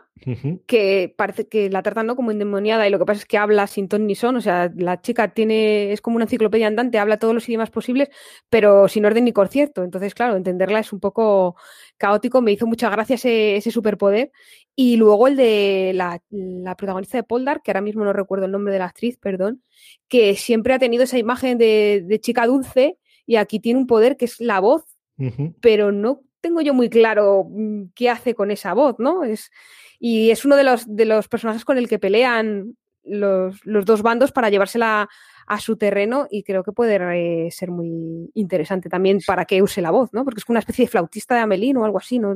que 0.67 1.13
parece 1.17 1.49
que 1.49 1.69
la 1.71 1.83
tratan 1.83 2.07
¿no? 2.07 2.17
como 2.17 2.31
endemoniada 2.31 2.87
y 2.87 2.91
lo 2.91 2.99
que 2.99 3.05
pasa 3.05 3.21
es 3.21 3.27
que 3.27 3.39
habla 3.39 3.67
sin 3.67 3.89
ton 3.89 4.07
ni 4.07 4.15
son, 4.15 4.37
o 4.37 4.41
sea, 4.41 4.71
la 4.77 5.01
chica 5.01 5.33
tiene, 5.33 5.93
es 5.93 6.01
como 6.01 6.17
una 6.17 6.25
enciclopedia 6.25 6.67
andante, 6.67 6.99
habla 6.99 7.19
todos 7.19 7.35
los 7.35 7.49
idiomas 7.49 7.71
posibles, 7.71 8.09
pero 8.49 8.89
sin 8.89 9.05
orden 9.05 9.25
ni 9.25 9.33
concierto. 9.33 9.85
Entonces, 9.85 10.15
claro, 10.15 10.37
entenderla 10.37 10.81
es 10.81 10.93
un 10.93 11.01
poco 11.01 11.57
caótico, 11.97 12.41
me 12.41 12.53
hizo 12.53 12.67
mucha 12.67 12.91
gracia 12.91 13.15
ese, 13.15 13.57
ese 13.57 13.71
superpoder. 13.71 14.33
Y 14.75 14.97
luego 14.97 15.29
el 15.29 15.37
de 15.37 15.93
la, 15.95 16.21
protagonista 16.77 17.19
de 17.19 17.25
Poldar, 17.25 17.63
que 17.63 17.71
ahora 17.71 17.83
mismo 17.83 18.05
no 18.05 18.13
recuerdo 18.13 18.47
el 18.47 18.53
nombre 18.53 18.73
de 18.73 18.79
la 18.79 18.87
actriz, 18.87 19.19
perdón, 19.19 19.63
que 20.09 20.35
siempre 20.35 20.75
ha 20.75 20.79
tenido 20.79 21.05
esa 21.05 21.19
imagen 21.19 21.59
de, 21.59 22.19
chica 22.23 22.47
dulce 22.47 22.99
y 23.27 23.37
aquí 23.37 23.61
tiene 23.61 23.79
un 23.79 23.87
poder 23.87 24.17
que 24.17 24.25
es 24.25 24.41
la 24.41 24.61
voz, 24.61 24.85
pero 25.61 25.93
no 25.93 26.23
tengo 26.43 26.61
yo 26.61 26.75
muy 26.75 26.91
claro 26.91 27.47
mm, 27.49 27.85
qué 27.95 28.11
hace 28.11 28.35
con 28.35 28.51
esa 28.51 28.75
voz, 28.75 28.97
¿no? 28.99 29.25
Es, 29.25 29.51
y 29.99 30.31
es 30.31 30.45
uno 30.45 30.57
de 30.57 30.65
los, 30.65 30.85
de 30.87 31.07
los 31.07 31.29
personajes 31.29 31.65
con 31.65 31.79
el 31.79 31.89
que 31.89 31.99
pelean 31.99 32.77
los, 33.05 33.65
los 33.65 33.87
dos 33.87 34.03
bandos 34.03 34.33
para 34.33 34.51
llevársela 34.51 35.09
a 35.47 35.61
su 35.61 35.77
terreno 35.77 36.27
y 36.31 36.43
creo 36.43 36.63
que 36.63 36.73
puede 36.73 37.51
ser 37.51 37.71
muy 37.71 38.31
interesante 38.35 38.89
también 38.89 39.21
para 39.27 39.45
que 39.45 39.63
use 39.63 39.83
la 39.83 39.91
voz, 39.91 40.13
¿no? 40.13 40.25
Porque 40.25 40.41
es 40.41 40.49
una 40.49 40.61
especie 40.61 40.85
de 40.85 40.91
flautista 40.91 41.35
de 41.35 41.41
Amelín 41.41 41.77
o 41.77 41.85
algo 41.85 41.99
así, 41.99 42.19
¿no? 42.19 42.35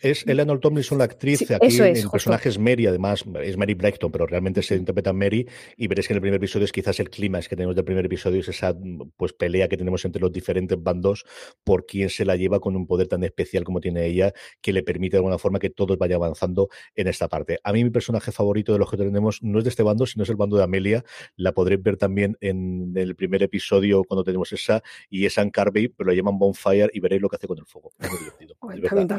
Es 0.00 0.26
Eleanor 0.26 0.58
Tomlinson 0.58 0.98
la 0.98 1.04
actriz, 1.04 1.48
aquí 1.48 1.78
el 1.78 2.10
personaje 2.10 2.48
es 2.48 2.58
Mary, 2.58 2.86
además 2.86 3.24
es 3.40 3.56
Mary 3.56 3.74
Blackton, 3.74 4.10
pero 4.10 4.26
realmente 4.26 4.60
se 4.62 4.74
interpreta 4.74 5.12
Mary 5.12 5.46
y 5.76 5.86
veréis 5.86 6.08
que 6.08 6.12
en 6.12 6.16
el 6.16 6.20
primer 6.20 6.38
episodio 6.38 6.64
es 6.64 6.72
quizás 6.72 6.98
el 6.98 7.08
clima 7.08 7.40
que 7.40 7.54
tenemos 7.54 7.76
del 7.76 7.84
primer 7.84 8.06
episodio, 8.06 8.40
es 8.40 8.48
esa 8.48 8.76
pues 9.16 9.32
pelea 9.32 9.68
que 9.68 9.76
tenemos 9.76 10.04
entre 10.04 10.20
los 10.20 10.32
diferentes 10.32 10.82
bandos 10.82 11.24
por 11.62 11.86
quién 11.86 12.10
se 12.10 12.24
la 12.24 12.34
lleva 12.34 12.58
con 12.58 12.74
un 12.74 12.86
poder 12.86 13.06
tan 13.06 13.22
especial 13.22 13.62
como 13.62 13.80
tiene 13.80 14.04
ella, 14.06 14.32
que 14.60 14.72
le 14.72 14.82
permite 14.82 15.12
de 15.12 15.18
alguna 15.18 15.38
forma 15.38 15.60
que 15.60 15.70
todos 15.70 15.96
vayan 15.96 16.16
avanzando 16.16 16.68
en 16.96 17.06
esta 17.06 17.28
parte. 17.28 17.60
A 17.62 17.72
mí 17.72 17.84
mi 17.84 17.90
personaje 17.90 18.32
favorito 18.32 18.72
de 18.72 18.80
los 18.80 18.90
que 18.90 18.96
tenemos 18.96 19.40
no 19.42 19.58
es 19.58 19.64
de 19.64 19.70
este 19.70 19.84
bando, 19.84 20.06
sino 20.06 20.24
es 20.24 20.30
el 20.30 20.36
bando 20.36 20.56
de 20.56 20.64
Amelia, 20.64 21.04
la 21.36 21.52
podréis 21.52 21.80
ver 21.80 21.96
también 21.96 22.31
en 22.40 22.92
el 22.96 23.14
primer 23.14 23.42
episodio 23.42 24.04
cuando 24.04 24.24
tenemos 24.24 24.52
esa, 24.52 24.82
y 25.10 25.26
es 25.26 25.38
Anne 25.38 25.50
Carvey, 25.50 25.88
pero 25.88 26.08
lo 26.10 26.14
llaman 26.14 26.38
Bonfire 26.38 26.90
y 26.92 27.00
veréis 27.00 27.22
lo 27.22 27.28
que 27.28 27.36
hace 27.36 27.46
con 27.46 27.58
el 27.58 27.66
fuego. 27.66 27.92
Es 27.98 28.10
muy 28.10 28.18
divertido. 28.18 28.56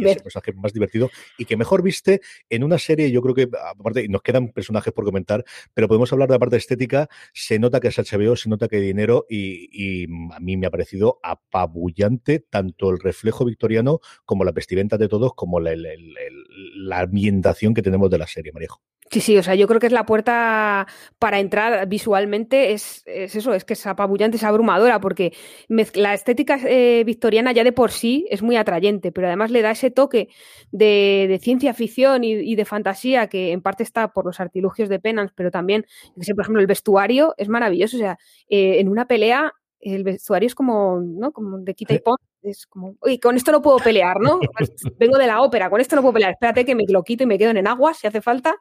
es 0.09 0.17
el 0.17 0.23
personaje 0.23 0.53
más 0.53 0.73
divertido 0.73 1.09
y 1.37 1.45
que 1.45 1.57
mejor 1.57 1.81
viste 1.81 2.21
en 2.49 2.63
una 2.63 2.77
serie, 2.77 3.11
yo 3.11 3.21
creo 3.21 3.35
que, 3.35 3.49
aparte, 3.77 4.07
nos 4.07 4.21
quedan 4.21 4.49
personajes 4.49 4.93
por 4.93 5.05
comentar, 5.05 5.43
pero 5.73 5.87
podemos 5.87 6.11
hablar 6.13 6.29
de 6.29 6.35
la 6.35 6.39
parte 6.39 6.57
estética, 6.57 7.09
se 7.33 7.59
nota 7.59 7.79
que 7.79 7.89
es 7.89 7.97
HBO, 7.97 8.35
se 8.35 8.49
nota 8.49 8.67
que 8.67 8.77
hay 8.77 8.81
dinero 8.81 9.25
y, 9.29 10.03
a 10.33 10.39
mí 10.39 10.57
me 10.57 10.67
ha 10.67 10.71
parecido 10.71 11.19
apabullante 11.23 12.39
tanto 12.39 12.89
el 12.89 12.99
reflejo 12.99 13.45
victoriano 13.45 13.99
como 14.25 14.43
la 14.43 14.51
vestimenta 14.51 14.97
de 14.97 15.07
todos, 15.07 15.33
como 15.35 15.59
la, 15.59 15.73
la 15.75 16.99
ambientación 16.99 17.73
que 17.73 17.81
tenemos 17.81 18.09
de 18.09 18.17
la 18.17 18.27
serie, 18.27 18.51
Marejo. 18.51 18.81
Sí, 19.13 19.21
sí, 19.21 19.37
o 19.37 19.43
sea, 19.43 19.53
yo 19.53 19.67
creo 19.67 19.79
que 19.79 19.85
es 19.85 19.93
la 19.93 20.07
puerta 20.07 20.87
para 21.19 21.39
entrar 21.39 21.87
visualmente, 21.87 22.73
es, 22.73 23.03
eso, 23.05 23.53
es 23.53 23.63
que 23.63 23.73
es 23.73 23.85
apabullante, 23.85 24.37
es 24.37 24.43
abrumadora, 24.43 24.99
porque 24.99 25.33
la 25.67 26.15
estética 26.15 26.57
eh, 26.65 27.03
victoriana 27.05 27.51
ya 27.51 27.63
de 27.63 27.71
por 27.71 27.91
sí 27.91 28.25
es 28.31 28.41
muy 28.41 28.55
atrayente, 28.55 29.11
pero 29.11 29.27
además 29.27 29.51
le 29.51 29.61
da 29.61 29.69
ese 29.69 29.91
toque 29.91 30.29
de, 30.71 31.39
ciencia 31.43 31.75
ficción 31.75 32.23
y, 32.23 32.55
de 32.55 32.65
fantasía 32.65 33.27
que 33.27 33.51
en 33.51 33.61
parte 33.61 33.83
está 33.83 34.13
por 34.13 34.25
los 34.25 34.39
artilugios 34.39 34.89
de 34.89 34.97
Penance, 34.97 35.33
pero 35.37 35.51
también, 35.51 35.85
por 36.15 36.41
ejemplo, 36.41 36.59
el 36.59 36.65
vestuario 36.65 37.35
es 37.37 37.49
maravilloso, 37.49 37.97
o 37.97 37.99
sea, 37.99 38.17
eh, 38.49 38.79
en 38.79 38.89
una 38.89 39.05
pelea 39.05 39.53
el 39.79 40.03
vestuario 40.03 40.47
es 40.47 40.55
como, 40.55 41.01
¿no? 41.01 41.31
Como 41.31 41.59
de 41.59 41.75
quita 41.75 41.93
y 41.93 41.99
pon. 41.99 42.17
Es 42.43 42.67
como, 42.67 42.95
uy, 43.01 43.19
con 43.19 43.37
esto 43.37 43.53
no 43.53 43.61
puedo 43.61 43.77
pelear, 43.77 44.19
¿no? 44.19 44.39
Vengo 44.99 45.17
de 45.17 45.27
la 45.27 45.41
ópera, 45.41 45.69
con 45.69 45.79
esto 45.79 45.95
no 45.95 46.01
puedo 46.01 46.15
pelear. 46.15 46.31
Espérate 46.33 46.65
que 46.65 46.75
me 46.75 46.83
lo 46.89 47.01
quito 47.03 47.23
y 47.23 47.25
me 47.25 47.37
quedo 47.37 47.51
en 47.51 47.67
agua 47.67 47.93
si 47.93 48.05
hace 48.05 48.21
falta 48.21 48.55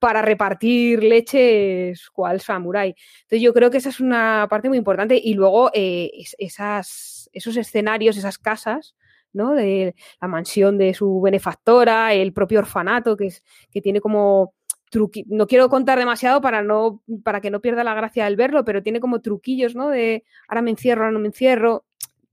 para 0.00 0.20
repartir 0.20 1.04
leches 1.04 2.10
cual 2.10 2.40
samurai. 2.40 2.94
Entonces 3.22 3.40
yo 3.40 3.54
creo 3.54 3.70
que 3.70 3.78
esa 3.78 3.90
es 3.90 4.00
una 4.00 4.48
parte 4.50 4.68
muy 4.68 4.78
importante. 4.78 5.20
Y 5.22 5.34
luego 5.34 5.70
eh, 5.72 6.10
esas, 6.38 7.30
esos 7.32 7.56
escenarios, 7.56 8.16
esas 8.16 8.38
casas, 8.38 8.96
¿no? 9.32 9.54
De 9.54 9.94
la 10.20 10.26
mansión 10.26 10.76
de 10.76 10.92
su 10.92 11.20
benefactora, 11.20 12.12
el 12.12 12.32
propio 12.32 12.58
orfanato, 12.58 13.16
que, 13.16 13.26
es, 13.26 13.44
que 13.70 13.80
tiene 13.80 14.00
como 14.00 14.54
no 15.26 15.46
quiero 15.46 15.68
contar 15.68 15.98
demasiado 15.98 16.40
para 16.40 16.62
no 16.62 17.02
para 17.22 17.40
que 17.40 17.50
no 17.50 17.60
pierda 17.60 17.84
la 17.84 17.94
gracia 17.94 18.24
del 18.24 18.36
verlo, 18.36 18.64
pero 18.64 18.82
tiene 18.82 19.00
como 19.00 19.20
truquillos, 19.20 19.76
¿no? 19.76 19.88
De 19.88 20.24
ahora 20.48 20.62
me 20.62 20.70
encierro, 20.70 21.02
ahora 21.02 21.12
no 21.12 21.20
me 21.20 21.28
encierro. 21.28 21.84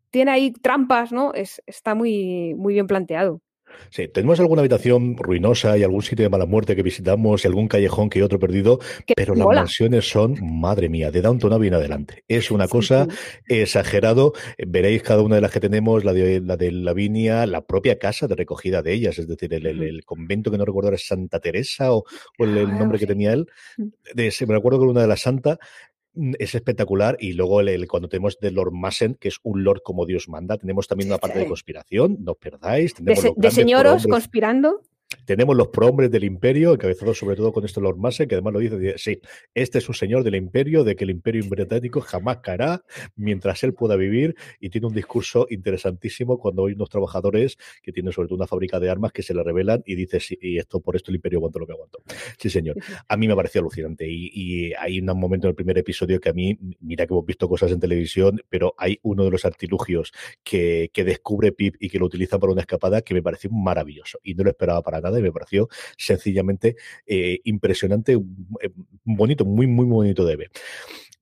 Tiene 0.09 0.31
ahí 0.31 0.51
trampas, 0.51 1.11
¿no? 1.11 1.33
Es, 1.33 1.61
está 1.65 1.95
muy, 1.95 2.53
muy 2.55 2.73
bien 2.73 2.87
planteado. 2.87 3.41
Sí, 3.89 4.07
tenemos 4.07 4.39
alguna 4.39 4.61
habitación 4.61 5.17
ruinosa 5.17 5.77
y 5.77 5.83
algún 5.83 6.01
sitio 6.01 6.23
de 6.23 6.29
mala 6.29 6.45
muerte 6.45 6.75
que 6.75 6.83
visitamos 6.83 7.43
y 7.43 7.47
algún 7.47 7.67
callejón 7.67 8.09
que 8.09 8.23
otro 8.23 8.39
perdido, 8.39 8.79
pero 9.15 9.35
las 9.35 9.47
mansiones 9.47 10.09
son, 10.09 10.37
madre 10.41 10.89
mía, 10.89 11.11
de 11.11 11.21
Downton 11.21 11.53
Abbey 11.53 11.67
en 11.69 11.73
adelante. 11.75 12.23
Es 12.27 12.51
una 12.51 12.67
cosa 12.67 13.07
exagerado. 13.47 14.33
Veréis 14.57 15.03
cada 15.03 15.21
una 15.21 15.35
de 15.35 15.41
las 15.41 15.51
que 15.51 15.59
tenemos, 15.59 16.03
la 16.03 16.13
de 16.13 16.41
la 16.41 16.57
de 16.57 16.71
Lavinia, 16.71 17.45
la 17.45 17.65
propia 17.65 17.97
casa 17.97 18.27
de 18.27 18.35
recogida 18.35 18.81
de 18.81 18.93
ellas, 18.93 19.19
es 19.19 19.27
decir, 19.27 19.53
el, 19.53 20.03
convento 20.05 20.51
que 20.51 20.57
no 20.57 20.65
recuerdo 20.65 20.89
era 20.89 20.97
Santa 20.97 21.39
Teresa 21.39 21.93
o, 21.93 22.03
el, 22.37 22.57
ah, 22.57 22.63
nombre 22.63 22.99
que 22.99 23.07
tenía 23.07 23.33
él. 23.33 23.47
Mm. 23.77 23.87
De, 24.13 24.33
me 24.47 24.53
recuerdo 24.53 24.79
que 24.79 24.85
una 24.85 25.01
de 25.01 25.07
la 25.07 25.17
Santa 25.17 25.59
Mm, 25.59 25.96
es 26.39 26.55
espectacular. 26.55 27.17
Y 27.19 27.33
luego 27.33 27.61
el, 27.61 27.87
cuando 27.87 28.09
tenemos 28.09 28.39
de 28.39 28.51
Lord 28.51 28.71
Massen, 28.73 29.15
que 29.15 29.27
es 29.27 29.39
un 29.43 29.63
Lord 29.63 29.81
como 29.83 30.05
Dios 30.05 30.29
manda, 30.29 30.57
tenemos 30.57 30.87
también 30.87 31.09
una 31.09 31.17
parte 31.17 31.39
de 31.39 31.47
conspiración, 31.47 32.17
no 32.19 32.33
os 32.33 32.37
perdáis. 32.37 32.93
de, 32.99 33.33
de 33.35 33.51
señoros 33.51 34.07
conspirando. 34.07 34.81
Tenemos 35.27 35.57
los 35.57 35.67
prohombres 35.67 36.09
del 36.09 36.23
imperio, 36.23 36.73
encabezados 36.73 37.17
sobre 37.17 37.35
todo 37.35 37.51
con 37.51 37.65
esto 37.65 37.81
Lord 37.81 37.97
Massey, 37.97 38.27
que 38.27 38.35
además 38.35 38.53
lo 38.53 38.59
dice, 38.59 38.93
sí, 38.97 39.19
este 39.53 39.79
es 39.79 39.89
un 39.89 39.93
señor 39.93 40.23
del 40.23 40.35
imperio, 40.35 40.85
de 40.85 40.95
que 40.95 41.03
el 41.03 41.09
imperio 41.09 41.43
británico 41.49 41.99
jamás 41.99 42.37
caerá 42.37 42.81
mientras 43.17 43.61
él 43.65 43.73
pueda 43.73 43.97
vivir, 43.97 44.37
y 44.61 44.69
tiene 44.69 44.87
un 44.87 44.93
discurso 44.93 45.45
interesantísimo 45.49 46.39
cuando 46.39 46.65
hay 46.65 46.75
unos 46.75 46.89
trabajadores 46.89 47.57
que 47.83 47.91
tienen 47.91 48.13
sobre 48.13 48.29
todo 48.29 48.37
una 48.37 48.47
fábrica 48.47 48.79
de 48.79 48.89
armas 48.89 49.11
que 49.11 49.21
se 49.21 49.33
le 49.33 49.43
revelan 49.43 49.83
y 49.85 49.95
dice, 49.95 50.21
sí, 50.21 50.39
y 50.41 50.59
esto 50.59 50.79
por 50.79 50.95
esto 50.95 51.11
el 51.11 51.15
imperio 51.15 51.39
aguanta 51.39 51.59
lo 51.59 51.67
que 51.67 51.73
aguantó. 51.73 51.99
Sí, 52.39 52.49
señor. 52.49 52.77
A 53.09 53.17
mí 53.17 53.27
me 53.27 53.35
pareció 53.35 53.59
alucinante 53.59 54.07
y, 54.09 54.71
hay 54.79 55.01
un 55.01 55.07
momento 55.07 55.47
en 55.47 55.49
el 55.49 55.55
primer 55.55 55.77
episodio 55.77 56.21
que 56.21 56.29
a 56.29 56.33
mí, 56.33 56.57
mira 56.79 57.05
que 57.05 57.13
hemos 57.13 57.25
visto 57.25 57.49
cosas 57.49 57.73
en 57.73 57.81
televisión, 57.81 58.41
pero 58.47 58.75
hay 58.77 58.97
uno 59.01 59.25
de 59.25 59.31
los 59.31 59.43
artilugios 59.43 60.13
que, 60.41 60.89
que 60.93 61.03
descubre 61.03 61.51
Pip 61.51 61.75
y 61.81 61.89
que 61.89 61.99
lo 61.99 62.05
utiliza 62.05 62.39
para 62.39 62.53
una 62.53 62.61
escapada 62.61 63.01
que 63.01 63.13
me 63.13 63.21
pareció 63.21 63.49
maravilloso 63.49 64.19
y 64.23 64.35
no 64.35 64.45
lo 64.45 64.51
esperaba 64.51 64.81
para 64.81 65.01
nada 65.01 65.16
y 65.19 65.23
me 65.23 65.31
pareció 65.31 65.69
sencillamente 65.97 66.75
eh, 67.05 67.39
impresionante, 67.43 68.13
eh, 68.13 68.69
bonito, 69.03 69.45
muy, 69.45 69.67
muy 69.67 69.85
bonito 69.85 70.25
de 70.25 70.35
ver. 70.35 70.51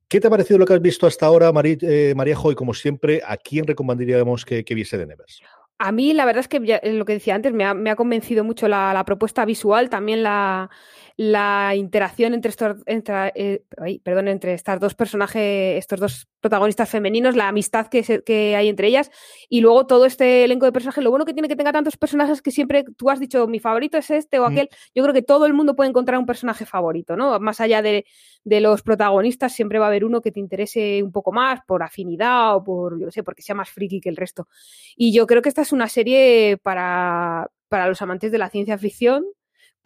¿Qué 0.08 0.20
te 0.20 0.28
ha 0.28 0.30
parecido 0.30 0.58
lo 0.58 0.66
que 0.66 0.74
has 0.74 0.80
visto 0.80 1.06
hasta 1.06 1.26
ahora, 1.26 1.50
María, 1.52 1.76
eh, 1.82 2.14
Y 2.16 2.54
como 2.54 2.74
siempre, 2.74 3.22
¿a 3.26 3.36
quién 3.36 3.66
recomendaríamos 3.66 4.44
que 4.44 4.62
viese 4.74 4.98
de 4.98 5.06
Nevers? 5.06 5.42
A 5.78 5.92
mí 5.92 6.14
la 6.14 6.24
verdad 6.24 6.40
es 6.40 6.48
que 6.48 6.58
lo 6.58 7.04
que 7.04 7.12
decía 7.12 7.34
antes 7.34 7.52
me 7.52 7.64
ha, 7.64 7.96
convencido 7.96 8.44
mucho 8.44 8.66
la, 8.66 9.02
propuesta 9.04 9.44
visual, 9.44 9.90
también 9.90 10.22
la, 10.22 10.70
interacción 11.18 12.34
entre 12.34 12.50
estos, 12.50 12.76
entre, 12.84 13.32
eh, 13.34 13.64
perdón, 14.02 14.28
entre 14.28 14.52
estas 14.52 14.78
dos 14.78 14.94
personajes, 14.94 15.78
estos 15.78 15.98
dos 15.98 16.28
protagonistas 16.40 16.90
femeninos, 16.90 17.34
la 17.36 17.48
amistad 17.48 17.86
que, 17.86 18.02
que, 18.24 18.54
hay 18.54 18.68
entre 18.68 18.88
ellas 18.88 19.10
y 19.48 19.62
luego 19.62 19.86
todo 19.86 20.04
este 20.04 20.44
elenco 20.44 20.66
de 20.66 20.72
personajes. 20.72 21.02
Lo 21.02 21.10
bueno 21.10 21.24
que 21.24 21.32
tiene 21.32 21.48
que 21.48 21.56
tenga 21.56 21.72
tantos 21.72 21.96
personajes 21.96 22.42
que 22.42 22.50
siempre 22.50 22.84
tú 22.96 23.08
has 23.08 23.18
dicho 23.18 23.46
mi 23.46 23.60
favorito 23.60 23.96
es 23.96 24.10
este 24.10 24.38
o 24.38 24.42
mm. 24.42 24.52
aquel. 24.52 24.68
Yo 24.94 25.02
creo 25.02 25.14
que 25.14 25.22
todo 25.22 25.46
el 25.46 25.54
mundo 25.54 25.74
puede 25.74 25.88
encontrar 25.88 26.18
un 26.18 26.26
personaje 26.26 26.66
favorito, 26.66 27.16
¿no? 27.16 27.38
Más 27.40 27.60
allá 27.60 27.80
de, 27.80 28.04
de 28.44 28.60
los 28.60 28.82
protagonistas, 28.82 29.54
siempre 29.54 29.78
va 29.78 29.86
a 29.86 29.88
haber 29.88 30.04
uno 30.04 30.20
que 30.20 30.32
te 30.32 30.40
interese 30.40 31.02
un 31.02 31.12
poco 31.12 31.32
más 31.32 31.60
por 31.66 31.82
afinidad 31.82 32.56
o 32.56 32.62
por, 32.62 33.00
yo 33.00 33.10
sé, 33.10 33.22
porque 33.22 33.42
sea 33.42 33.54
más 33.54 33.70
friki 33.70 34.00
que 34.00 34.10
el 34.10 34.16
resto. 34.16 34.48
Y 34.96 35.12
yo 35.12 35.26
creo 35.26 35.40
que 35.40 35.48
esta 35.48 35.62
es 35.62 35.72
una 35.72 35.88
serie 35.88 36.58
para, 36.62 37.50
para 37.68 37.88
los 37.88 38.02
amantes 38.02 38.30
de 38.30 38.38
la 38.38 38.50
ciencia 38.50 38.76
ficción, 38.78 39.24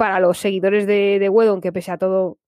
para 0.00 0.18
los 0.18 0.38
seguidores 0.38 0.86
de, 0.86 1.18
de 1.18 1.28
Wedon, 1.28 1.60
que 1.60 1.72
pese 1.72 1.90
a 1.90 1.98
todo, 1.98 2.38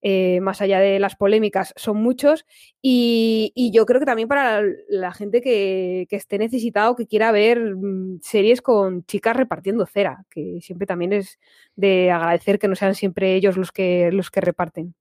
eh, 0.00 0.40
más 0.40 0.62
allá 0.62 0.80
de 0.80 0.98
las 0.98 1.16
polémicas, 1.16 1.74
son 1.76 1.98
muchos. 1.98 2.46
Y, 2.80 3.52
yo 3.74 3.84
creo 3.84 4.00
que 4.00 4.06
también 4.06 4.26
para 4.26 4.62
la 4.88 5.12
gente 5.12 5.42
que, 5.42 6.06
que, 6.08 6.16
esté 6.16 6.38
necesitado, 6.38 6.96
que 6.96 7.06
quiera 7.06 7.30
ver 7.30 7.60
mm, 7.76 8.20
series 8.22 8.62
con 8.62 9.04
chicas 9.04 9.36
repartiendo 9.36 9.84
cera, 9.84 10.24
que 10.30 10.60
siempre 10.62 10.86
también 10.86 11.12
es 11.12 11.38
de 11.76 12.10
agradecer 12.10 12.58
que 12.58 12.68
no 12.68 12.74
sean 12.74 12.94
siempre 12.94 13.34
ellos 13.34 13.58
los 13.58 13.70
que, 13.70 14.10
los 14.10 14.30
que 14.30 14.40
reparten. 14.40 14.94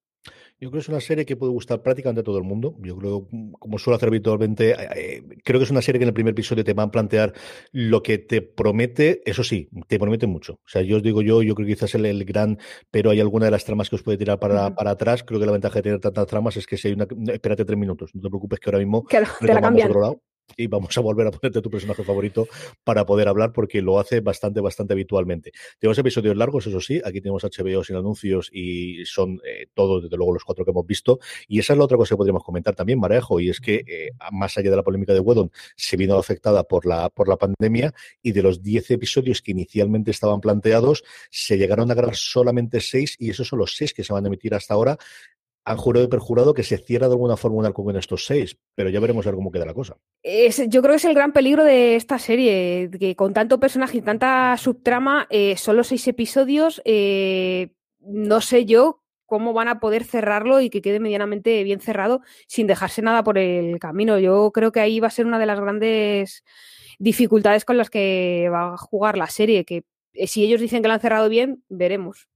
Yo 0.64 0.70
creo 0.70 0.80
que 0.80 0.84
es 0.84 0.88
una 0.88 1.02
serie 1.02 1.26
que 1.26 1.36
puede 1.36 1.52
gustar 1.52 1.82
prácticamente 1.82 2.22
a 2.22 2.24
todo 2.24 2.38
el 2.38 2.46
mundo. 2.46 2.78
Yo 2.80 2.96
creo, 2.96 3.28
como 3.60 3.78
suelo 3.78 3.98
hacer 3.98 4.08
habitualmente, 4.08 4.72
eh, 4.72 4.88
eh, 4.96 5.24
creo 5.44 5.60
que 5.60 5.66
es 5.66 5.72
una 5.72 5.82
serie 5.82 6.00
que 6.00 6.06
en 6.06 6.08
el 6.08 6.14
primer 6.14 6.32
episodio 6.32 6.64
te 6.64 6.72
van 6.72 6.88
a 6.88 6.92
plantear 6.92 7.34
lo 7.74 8.02
que 8.02 8.18
te 8.18 8.42
promete. 8.42 9.22
Eso 9.26 9.44
sí, 9.44 9.68
te 9.90 10.00
promete 10.00 10.26
mucho. 10.26 10.54
O 10.54 10.68
sea, 10.68 10.82
yo 10.82 10.96
os 10.96 11.04
digo 11.04 11.22
yo, 11.22 11.44
yo 11.44 11.54
creo 11.54 11.68
que 11.68 11.74
quizás 11.74 11.96
el, 11.96 12.06
el 12.06 12.24
gran, 12.24 12.60
pero 12.90 13.10
hay 13.10 13.20
alguna 13.20 13.44
de 13.44 13.52
las 13.52 13.66
tramas 13.66 13.90
que 13.90 13.98
os 13.98 14.04
puede 14.04 14.18
tirar 14.18 14.40
para, 14.40 14.74
para 14.74 14.92
atrás. 14.92 15.26
Creo 15.26 15.38
que 15.38 15.46
la 15.46 15.52
ventaja 15.52 15.76
de 15.76 15.82
tener 15.82 16.00
tantas 16.00 16.28
tramas 16.28 16.56
es 16.56 16.66
que 16.66 16.78
si 16.78 16.88
hay 16.88 16.94
una, 16.94 17.08
espérate 17.34 17.66
tres 17.66 17.78
minutos, 17.78 18.12
no 18.14 18.22
te 18.22 18.30
preocupes 18.30 18.62
que 18.62 18.70
ahora 18.70 18.80
mismo 18.80 19.04
que 19.04 19.22
te 19.42 19.54
la 19.54 19.60
cambian. 19.60 19.90
otro 19.90 20.00
lado 20.00 20.22
y 20.58 20.68
vamos 20.68 20.98
a 20.98 21.02
volver 21.02 21.28
a 21.28 21.32
ponerte 21.32 21.62
tu 21.62 21.70
personaje 21.70 22.04
favorito 22.04 22.48
para 22.84 23.06
poder 23.06 23.28
hablar 23.28 23.54
porque 23.54 23.82
lo 23.82 24.00
hace 24.00 24.20
bastante, 24.20 24.62
bastante 24.62 24.94
habitualmente. 24.94 25.52
Tenemos 25.80 25.98
episodios 25.98 26.36
largos, 26.36 26.68
eso 26.68 26.80
sí, 26.80 27.02
aquí 27.04 27.22
tenemos 27.22 27.44
HBO 27.44 27.84
sin 27.84 27.96
anuncios 27.96 28.50
y 28.52 29.06
son 29.06 29.40
eh, 29.46 29.68
todos, 29.74 30.04
desde 30.04 30.18
luego, 30.18 30.34
los 30.34 30.44
cuatro 30.44 30.66
que 30.66 30.72
hemos 30.72 30.86
visto. 30.86 31.20
Y 31.48 31.60
esa 31.60 31.74
es 31.74 31.80
la 31.80 31.86
otra 31.86 31.98
cosa 31.98 32.16
que 32.16 32.18
podríamos 32.18 32.44
comentar 32.44 32.76
también, 32.76 33.00
Marejo, 33.00 33.40
y 33.40 33.50
es 33.50 33.60
que 33.60 33.84
eh, 33.88 34.12
más 34.32 34.58
allá 34.58 34.70
de 34.70 34.76
la 34.76 34.84
polémica 34.84 35.14
de 35.14 35.20
Wedon, 35.20 35.52
se 35.76 35.98
vino 35.98 36.18
afectada 36.18 36.64
por 36.64 36.86
la, 36.86 37.10
por 37.10 37.28
la 37.28 37.38
pandemia 37.38 37.94
y 38.22 38.32
de 38.32 38.44
los 38.44 38.62
10 38.62 38.92
episodios 38.92 39.42
que 39.42 39.52
inicialmente 39.52 40.12
estaban 40.12 40.42
planteados, 40.42 41.04
se 41.30 41.58
llegaron 41.58 41.90
a 41.92 41.94
grabar 41.94 42.16
solamente 42.16 42.82
seis 42.82 43.16
y 43.20 43.30
esos 43.30 43.48
son 43.48 43.60
los 43.60 43.76
seis 43.76 43.94
que 43.94 44.04
se 44.04 44.14
van 44.14 44.26
a 44.26 44.28
emitir 44.28 44.54
hasta 44.54 44.74
ahora 44.74 44.98
han 45.66 45.78
jurado 45.78 46.06
y 46.06 46.10
perjurado 46.10 46.54
que 46.54 46.64
se 46.64 46.78
cierra 46.78 47.08
de 47.08 47.14
alguna 47.14 47.38
forma 47.38 47.58
un 47.58 47.66
arco 47.66 47.84
con 47.84 47.96
estos 47.96 48.26
seis, 48.26 48.58
pero 48.76 48.90
ya 48.90 49.00
veremos 49.00 49.26
a 49.26 49.30
ver 49.30 49.36
cómo 49.36 49.52
queda 49.52 49.66
la 49.66 49.74
cosa. 49.74 49.98
Yo 50.24 50.82
creo 50.82 50.92
que 50.92 50.98
es 50.98 51.06
el 51.06 51.14
gran 51.14 51.32
peligro 51.32 51.64
de 51.64 51.96
esta 51.96 52.20
serie, 52.20 52.90
que 53.00 53.16
con 53.16 53.34
tanto 53.34 53.60
personaje 53.60 53.98
y 53.98 54.02
tanta 54.02 54.56
subtrama, 54.58 55.28
eh, 55.30 55.56
solo 55.58 55.84
seis 55.84 56.08
episodios, 56.08 56.82
eh, 56.86 57.70
no 58.00 58.42
sé 58.42 58.66
yo 58.66 59.04
cómo 59.26 59.54
van 59.54 59.68
a 59.68 59.80
poder 59.80 60.04
cerrarlo 60.04 60.60
y 60.62 60.70
que 60.70 60.82
quede 60.82 61.00
medianamente 61.00 61.64
bien 61.64 61.80
cerrado 61.80 62.22
sin 62.48 62.68
dejarse 62.68 63.02
nada 63.02 63.24
por 63.24 63.38
el 63.38 63.80
camino. 63.80 64.20
Yo 64.20 64.52
creo 64.52 64.72
que 64.72 64.82
ahí 64.82 65.00
va 65.00 65.08
a 65.08 65.12
ser 65.12 65.26
una 65.26 65.40
de 65.40 65.46
las 65.46 65.60
grandes 65.60 66.44
dificultades 67.00 67.66
con 67.66 67.78
las 67.78 67.90
que 67.90 68.50
va 68.52 68.74
a 68.74 68.78
jugar 68.78 69.18
la 69.18 69.28
serie, 69.28 69.66
que 69.66 69.86
eh, 70.14 70.28
si 70.28 70.44
ellos 70.44 70.62
dicen 70.62 70.82
que 70.82 70.88
la 70.88 70.96
han 70.96 71.00
cerrado 71.00 71.30
bien, 71.30 71.64
veremos. 71.70 72.28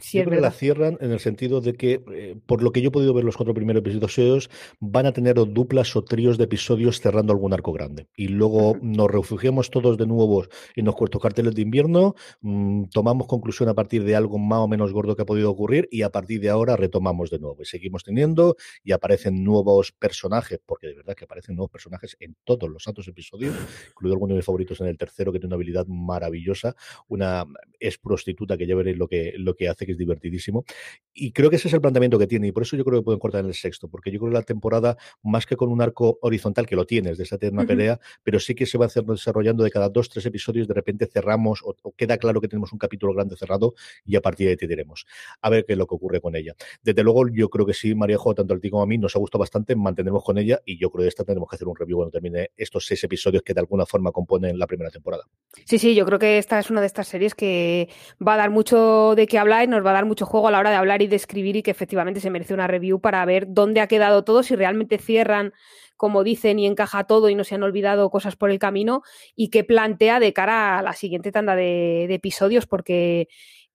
Sí, 0.00 0.18
yo 0.18 0.24
creo 0.24 0.36
que 0.36 0.42
la 0.42 0.50
cierran 0.50 0.98
en 1.00 1.10
el 1.10 1.20
sentido 1.20 1.60
de 1.60 1.74
que, 1.74 2.02
eh, 2.12 2.36
por 2.46 2.62
lo 2.62 2.72
que 2.72 2.82
yo 2.82 2.88
he 2.88 2.92
podido 2.92 3.14
ver 3.14 3.24
los 3.24 3.36
cuatro 3.36 3.54
primeros 3.54 3.80
episodios, 3.80 4.50
van 4.80 5.06
a 5.06 5.12
tener 5.12 5.34
duplas 5.34 5.96
o 5.96 6.04
tríos 6.04 6.38
de 6.38 6.44
episodios 6.44 7.00
cerrando 7.00 7.32
algún 7.32 7.52
arco 7.52 7.72
grande. 7.72 8.06
Y 8.16 8.28
luego 8.28 8.76
nos 8.80 9.10
refugiamos 9.10 9.70
todos 9.70 9.96
de 9.96 10.06
nuevo 10.06 10.44
en 10.74 10.84
los 10.84 10.94
cuartos 10.94 11.22
carteles 11.22 11.54
de 11.54 11.62
invierno, 11.62 12.14
mmm, 12.40 12.84
tomamos 12.92 13.26
conclusión 13.26 13.68
a 13.68 13.74
partir 13.74 14.04
de 14.04 14.16
algo 14.16 14.38
más 14.38 14.58
o 14.58 14.68
menos 14.68 14.92
gordo 14.92 15.16
que 15.16 15.22
ha 15.22 15.26
podido 15.26 15.50
ocurrir 15.50 15.88
y 15.90 16.02
a 16.02 16.10
partir 16.10 16.40
de 16.40 16.50
ahora 16.50 16.76
retomamos 16.76 17.30
de 17.30 17.38
nuevo. 17.38 17.62
Y 17.62 17.64
seguimos 17.64 18.04
teniendo 18.04 18.56
y 18.84 18.92
aparecen 18.92 19.44
nuevos 19.44 19.92
personajes, 19.92 20.60
porque 20.64 20.88
de 20.88 20.94
verdad 20.94 21.14
que 21.14 21.24
aparecen 21.24 21.56
nuevos 21.56 21.70
personajes 21.70 22.16
en 22.20 22.36
todos 22.44 22.68
los 22.68 22.82
santos 22.82 23.06
episodios, 23.08 23.54
incluido 23.90 24.14
algunos 24.14 24.34
de 24.34 24.38
mis 24.38 24.44
favoritos 24.44 24.80
en 24.80 24.88
el 24.88 24.98
tercero, 24.98 25.32
que 25.32 25.38
tiene 25.38 25.54
una 25.54 25.56
habilidad 25.56 25.86
maravillosa, 25.86 26.74
una 27.08 27.44
es 27.78 27.98
prostituta 27.98 28.56
que 28.56 28.66
ya 28.66 28.74
veréis 28.74 28.96
lo 28.96 29.08
que, 29.08 29.34
lo 29.36 29.54
que 29.54 29.68
hace 29.68 29.75
que 29.84 29.92
es 29.92 29.98
divertidísimo. 29.98 30.64
Y 31.12 31.32
creo 31.32 31.50
que 31.50 31.56
ese 31.56 31.68
es 31.68 31.74
el 31.74 31.80
planteamiento 31.80 32.18
que 32.18 32.26
tiene, 32.26 32.46
y 32.46 32.52
por 32.52 32.62
eso 32.62 32.76
yo 32.76 32.84
creo 32.84 33.00
que 33.00 33.04
pueden 33.04 33.18
cortar 33.18 33.40
en 33.40 33.48
el 33.48 33.54
sexto, 33.54 33.88
porque 33.88 34.10
yo 34.10 34.18
creo 34.18 34.30
que 34.30 34.38
la 34.38 34.42
temporada, 34.42 34.96
más 35.22 35.44
que 35.46 35.56
con 35.56 35.70
un 35.70 35.82
arco 35.82 36.18
horizontal, 36.22 36.66
que 36.66 36.76
lo 36.76 36.86
tienes, 36.86 37.18
de 37.18 37.24
esa 37.24 37.36
eterna 37.36 37.62
uh 37.62 37.64
-huh. 37.64 37.68
pelea, 37.68 38.00
pero 38.22 38.38
sí 38.38 38.54
que 38.54 38.66
se 38.66 38.78
va 38.78 38.86
desarrollando 38.86 39.64
de 39.64 39.70
cada 39.70 39.88
dos, 39.88 40.08
tres 40.08 40.24
episodios, 40.26 40.68
de 40.68 40.74
repente 40.74 41.06
cerramos, 41.06 41.62
o, 41.62 41.74
o, 41.82 41.92
queda 41.92 42.16
claro 42.18 42.40
que 42.40 42.48
tenemos 42.48 42.72
un 42.72 42.78
capítulo 42.78 43.12
grande 43.12 43.36
cerrado, 43.36 43.74
y 44.04 44.16
a 44.16 44.20
partir 44.20 44.46
de 44.46 44.52
ahí 44.52 44.56
te 44.56 44.66
diremos. 44.66 45.06
A 45.42 45.50
ver 45.50 45.64
qué 45.66 45.72
es 45.72 45.78
lo 45.78 45.86
que 45.86 45.94
ocurre 45.94 46.20
con 46.20 46.36
ella. 46.36 46.54
Desde 46.82 47.02
luego, 47.02 47.28
yo 47.28 47.48
creo 47.50 47.66
que 47.66 47.74
sí, 47.74 47.94
María 47.94 48.18
Jo, 48.18 48.34
tanto 48.34 48.54
a 48.54 48.58
ti 48.58 48.70
como 48.70 48.82
a 48.82 48.86
mí, 48.86 48.98
nos 48.98 49.16
ha 49.16 49.18
gustado 49.18 49.40
bastante, 49.40 49.74
mantenemos 49.74 50.22
con 50.22 50.38
ella, 50.38 50.60
y 50.64 50.78
yo 50.78 50.90
creo 50.90 51.00
que 51.00 51.04
de 51.04 51.08
esta 51.08 51.24
tenemos 51.24 51.48
que 51.48 51.56
hacer 51.56 51.68
un 51.68 51.76
review 51.76 51.98
cuando 51.98 52.12
termine 52.12 52.50
estos 52.56 52.86
seis 52.86 53.02
episodios 53.04 53.42
que 53.42 53.54
de 53.54 53.60
alguna 53.60 53.86
forma 53.86 54.12
componen 54.12 54.58
la 54.58 54.66
primera 54.66 54.90
temporada. 54.90 55.24
Sí, 55.64 55.78
sí, 55.78 55.94
yo 55.94 56.04
creo 56.06 56.18
que 56.18 56.38
esta 56.38 56.58
es 56.58 56.70
una 56.70 56.80
de 56.80 56.86
estas 56.86 57.08
series 57.08 57.34
que 57.34 57.88
va 58.26 58.34
a 58.34 58.36
dar 58.36 58.50
mucho 58.50 59.14
de 59.16 59.26
qué 59.26 59.38
hablar 59.38 59.65
nos 59.66 59.84
va 59.84 59.90
a 59.90 59.94
dar 59.94 60.06
mucho 60.06 60.26
juego 60.26 60.48
a 60.48 60.50
la 60.50 60.58
hora 60.58 60.70
de 60.70 60.76
hablar 60.76 61.02
y 61.02 61.06
de 61.06 61.16
escribir 61.16 61.56
y 61.56 61.62
que 61.62 61.70
efectivamente 61.70 62.20
se 62.20 62.30
merece 62.30 62.54
una 62.54 62.66
review 62.66 63.00
para 63.00 63.24
ver 63.24 63.46
dónde 63.48 63.80
ha 63.80 63.86
quedado 63.86 64.24
todo, 64.24 64.42
si 64.42 64.56
realmente 64.56 64.98
cierran 64.98 65.52
como 65.96 66.24
dicen 66.24 66.58
y 66.58 66.66
encaja 66.66 67.04
todo 67.04 67.30
y 67.30 67.34
no 67.34 67.44
se 67.44 67.54
han 67.54 67.62
olvidado 67.62 68.10
cosas 68.10 68.36
por 68.36 68.50
el 68.50 68.58
camino 68.58 69.02
y 69.34 69.48
qué 69.48 69.64
plantea 69.64 70.20
de 70.20 70.32
cara 70.32 70.78
a 70.78 70.82
la 70.82 70.92
siguiente 70.92 71.32
tanda 71.32 71.56
de, 71.56 72.04
de 72.06 72.14
episodios 72.14 72.66
porque 72.66 73.28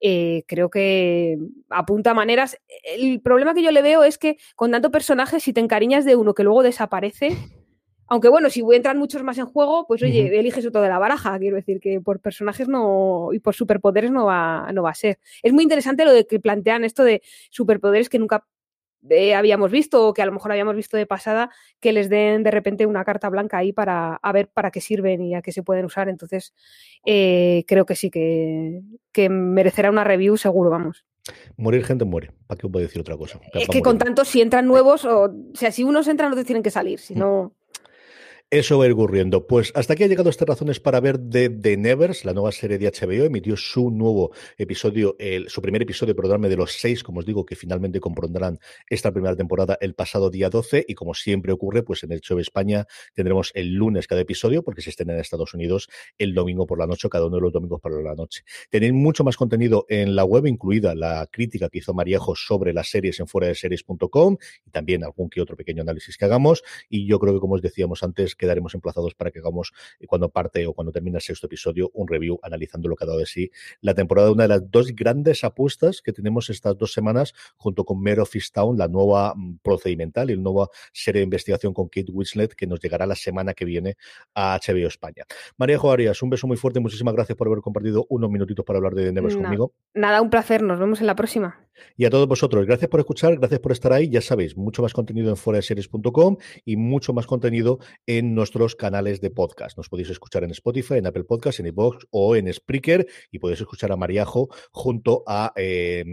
eh, 0.04 0.44
creo 0.48 0.70
que 0.72 1.38
apunta 1.70 2.16
maneras. 2.16 2.58
El 2.84 3.22
problema 3.22 3.54
que 3.54 3.64
yo 3.64 3.72
le 3.72 3.84
veo 3.84 4.04
es 4.04 4.18
que 4.18 4.38
con 4.56 4.72
tanto 4.72 4.90
personaje, 4.90 5.40
si 5.40 5.54
te 5.54 5.62
encariñas 5.62 6.06
de 6.06 6.16
uno 6.16 6.34
que 6.34 6.44
luego 6.44 6.64
desaparece, 6.64 7.38
aunque 8.12 8.28
bueno, 8.28 8.50
si 8.50 8.62
entran 8.74 8.98
muchos 8.98 9.24
más 9.24 9.38
en 9.38 9.46
juego, 9.46 9.86
pues 9.88 10.04
oye, 10.04 10.24
uh 10.24 10.28
-huh. 10.28 10.40
eliges 10.40 10.66
otro 10.66 10.82
de 10.82 10.90
la 10.90 11.00
baraja. 11.00 11.40
Quiero 11.40 11.56
decir 11.56 11.80
que 11.80 12.02
por 12.02 12.20
personajes 12.20 12.68
no 12.68 13.30
y 13.32 13.40
por 13.40 13.56
superpoderes 13.56 14.12
no 14.12 14.26
va, 14.26 14.70
no 14.74 14.84
va 14.84 14.90
a 14.90 14.96
ser. 14.96 15.18
Es 15.42 15.54
muy 15.54 15.64
interesante 15.64 16.04
lo 16.04 16.12
de 16.12 16.28
que 16.28 16.38
plantean 16.38 16.84
esto 16.84 17.06
de 17.06 17.22
superpoderes 17.52 18.10
que 18.10 18.20
nunca 18.20 18.46
eh, 19.10 19.34
habíamos 19.34 19.72
visto 19.72 20.10
o 20.10 20.14
que 20.14 20.22
a 20.22 20.26
lo 20.26 20.34
mejor 20.34 20.52
habíamos 20.52 20.76
visto 20.76 20.98
de 20.98 21.06
pasada, 21.06 21.52
que 21.80 21.94
les 21.94 22.10
den 22.10 22.44
de 22.44 22.52
repente 22.52 22.86
una 22.86 23.06
carta 23.06 23.30
blanca 23.30 23.60
ahí 23.60 23.72
para 23.72 24.16
a 24.16 24.32
ver 24.34 24.50
para 24.50 24.72
qué 24.72 24.82
sirven 24.82 25.22
y 25.22 25.34
a 25.34 25.42
qué 25.42 25.54
se 25.54 25.64
pueden 25.64 25.86
usar. 25.86 26.10
Entonces, 26.10 26.54
eh, 27.06 27.64
creo 27.66 27.86
que 27.86 27.96
sí, 27.96 28.10
que, 28.10 28.82
que 29.14 29.30
merecerá 29.30 29.90
una 29.90 30.04
review 30.04 30.36
seguro, 30.36 30.70
vamos. 30.70 31.06
Morir 31.56 31.86
gente 31.86 32.04
muere. 32.04 32.32
¿Para 32.46 32.60
qué 32.60 32.68
a 32.68 32.80
decir 32.82 33.00
otra 33.00 33.16
cosa? 33.16 33.40
Es 33.54 33.70
que 33.70 33.82
con 33.82 33.98
tanto, 33.98 34.26
si 34.26 34.42
entran 34.42 34.68
nuevos, 34.68 35.06
o, 35.06 35.32
o 35.32 35.56
sea, 35.56 35.72
si 35.72 35.86
unos 35.86 36.10
entran, 36.10 36.30
otros 36.30 36.46
tienen 36.46 36.64
que 36.64 36.72
salir. 36.72 37.00
Si 37.00 37.16
no. 37.16 37.54
Eso 38.54 38.78
va 38.78 38.84
a 38.84 38.88
ir 38.88 38.92
ocurriendo. 38.92 39.48
Pues 39.48 39.72
hasta 39.76 39.94
aquí 39.94 40.04
ha 40.04 40.08
llegado 40.08 40.30
estas 40.30 40.46
razones 40.46 40.82
para 40.82 41.00
ver 41.00 41.22
de 41.22 41.50
The 41.50 41.78
Nevers, 41.78 42.26
la 42.26 42.34
nueva 42.34 42.52
serie 42.52 42.78
de 42.78 42.92
HBO. 42.92 43.24
Emitió 43.24 43.56
su 43.56 43.90
nuevo 43.92 44.34
episodio, 44.58 45.16
el, 45.20 45.48
su 45.48 45.62
primer 45.62 45.82
episodio, 45.84 46.18
perdóname, 46.18 46.50
de 46.50 46.58
los 46.58 46.74
seis, 46.74 47.02
como 47.02 47.20
os 47.20 47.26
digo, 47.26 47.46
que 47.46 47.56
finalmente 47.56 48.02
compondrán 48.02 48.60
esta 48.90 49.14
primera 49.14 49.38
temporada 49.38 49.78
el 49.80 49.94
pasado 49.94 50.30
día 50.30 50.50
12. 50.50 50.84
Y 50.86 50.96
como 50.96 51.14
siempre 51.14 51.54
ocurre, 51.54 51.84
pues 51.84 52.04
en 52.04 52.12
el 52.12 52.20
show 52.20 52.36
de 52.36 52.42
España 52.42 52.88
tendremos 53.14 53.52
el 53.54 53.74
lunes 53.74 54.06
cada 54.06 54.20
episodio, 54.20 54.64
porque 54.64 54.82
se 54.82 54.90
estén 54.90 55.10
en 55.12 55.20
Estados 55.20 55.54
Unidos 55.54 55.88
el 56.18 56.34
domingo 56.34 56.68
por 56.68 56.78
la 56.78 56.88
noche, 56.88 57.08
cada 57.08 57.28
uno 57.28 57.38
de 57.38 57.44
los 57.44 57.54
domingos 57.54 57.80
por 57.80 58.04
la 58.04 58.16
noche. 58.16 58.44
Tenéis 58.70 58.92
mucho 58.92 59.24
más 59.24 59.38
contenido 59.38 59.86
en 59.88 60.14
la 60.14 60.26
web, 60.26 60.46
incluida 60.46 60.94
la 60.94 61.26
crítica 61.32 61.70
que 61.70 61.78
hizo 61.78 61.94
Mariejo 61.94 62.36
sobre 62.36 62.74
las 62.74 62.90
series 62.90 63.18
en 63.22 63.28
fuera 63.28 63.48
de 63.48 63.56
series.com 63.56 64.36
y 64.66 64.72
también 64.72 65.06
algún 65.06 65.30
que 65.30 65.40
otro 65.40 65.56
pequeño 65.56 65.84
análisis 65.84 66.18
que 66.18 66.26
hagamos. 66.26 66.64
Y 66.90 67.08
yo 67.08 67.18
creo 67.18 67.34
que, 67.34 67.40
como 67.40 67.56
os 67.56 67.62
decíamos 67.62 68.04
antes, 68.04 68.36
quedaremos 68.42 68.74
emplazados 68.74 69.14
para 69.14 69.32
que 69.32 69.40
hagamos 69.40 69.72
eh, 70.00 70.08
cuando 70.08 70.30
parte 70.30 70.66
o 70.66 70.74
cuando 70.74 70.92
termine 70.92 71.18
el 71.18 71.22
sexto 71.22 71.46
episodio 71.46 71.92
un 71.94 72.08
review 72.08 72.40
analizando 72.42 72.90
lo 72.90 72.96
que 72.96 73.04
ha 73.04 73.08
dado 73.08 73.20
de 73.20 73.26
sí 73.26 73.52
la 73.82 73.94
temporada. 73.94 74.32
Una 74.32 74.44
de 74.44 74.50
las 74.50 74.70
dos 74.70 74.94
grandes 74.96 75.44
apuestas 75.44 76.02
que 76.02 76.12
tenemos 76.12 76.50
estas 76.50 76.78
dos 76.78 76.92
semanas 76.92 77.34
junto 77.56 77.86
con 77.86 78.02
Mare 78.02 78.22
of 78.22 78.32
Town, 78.54 78.78
la 78.78 78.88
nueva 78.88 79.34
mm, 79.36 79.60
procedimental 79.62 80.32
y 80.32 80.36
la 80.36 80.42
nueva 80.42 80.70
serie 80.92 81.20
de 81.20 81.26
investigación 81.26 81.74
con 81.74 81.88
Kate 81.88 82.12
Winslet 82.12 82.54
que 82.56 82.66
nos 82.68 82.80
llegará 82.80 83.06
la 83.06 83.16
semana 83.16 83.54
que 83.54 83.66
viene 83.66 83.98
a 84.34 84.60
HBO 84.60 84.88
España. 84.88 85.26
María 85.58 85.78
Joarias, 85.78 86.22
un 86.24 86.30
beso 86.30 86.48
muy 86.48 86.58
fuerte. 86.58 86.80
Muchísimas 86.80 87.14
gracias 87.14 87.38
por 87.38 87.48
haber 87.48 87.60
compartido 87.62 88.06
unos 88.10 88.30
minutitos 88.30 88.66
para 88.66 88.78
hablar 88.78 88.96
de 88.96 89.06
The 89.06 89.12
Nevers 89.12 89.36
no, 89.36 89.44
conmigo. 89.44 89.74
Nada, 89.94 90.22
un 90.22 90.30
placer. 90.30 90.64
Nos 90.64 90.80
vemos 90.80 91.02
en 91.02 91.08
la 91.08 91.16
próxima. 91.16 91.68
Y 91.98 92.06
a 92.06 92.10
todos 92.10 92.28
vosotros, 92.28 92.66
gracias 92.66 92.90
por 92.90 93.00
escuchar, 93.00 93.38
gracias 93.38 93.60
por 93.60 93.72
estar 93.72 93.94
ahí. 93.94 94.10
Ya 94.10 94.22
sabéis, 94.22 94.58
mucho 94.58 94.82
más 94.82 94.94
contenido 94.94 95.30
en 95.30 95.38
foraseries.com 95.38 96.38
y 96.66 96.78
mucho 96.78 97.14
más 97.14 97.28
contenido 97.28 97.80
en 98.06 98.31
nuestros 98.34 98.76
canales 98.76 99.22
de 99.22 99.30
podcast. 99.30 99.78
Nos 99.78 99.90
podéis 99.90 100.10
escuchar 100.10 100.44
en 100.44 100.52
Spotify, 100.52 100.96
en 100.96 101.08
Apple 101.08 101.24
Podcast, 101.24 101.60
en 101.60 101.68
iVoox 101.68 102.06
o 102.12 102.36
en 102.36 102.52
Spreaker 102.52 103.08
y 103.32 103.40
podéis 103.40 103.62
escuchar 103.62 103.92
a 103.92 103.96
Mariajo 103.96 104.50
junto 104.72 105.24
a 105.28 105.54
eh, 105.56 106.04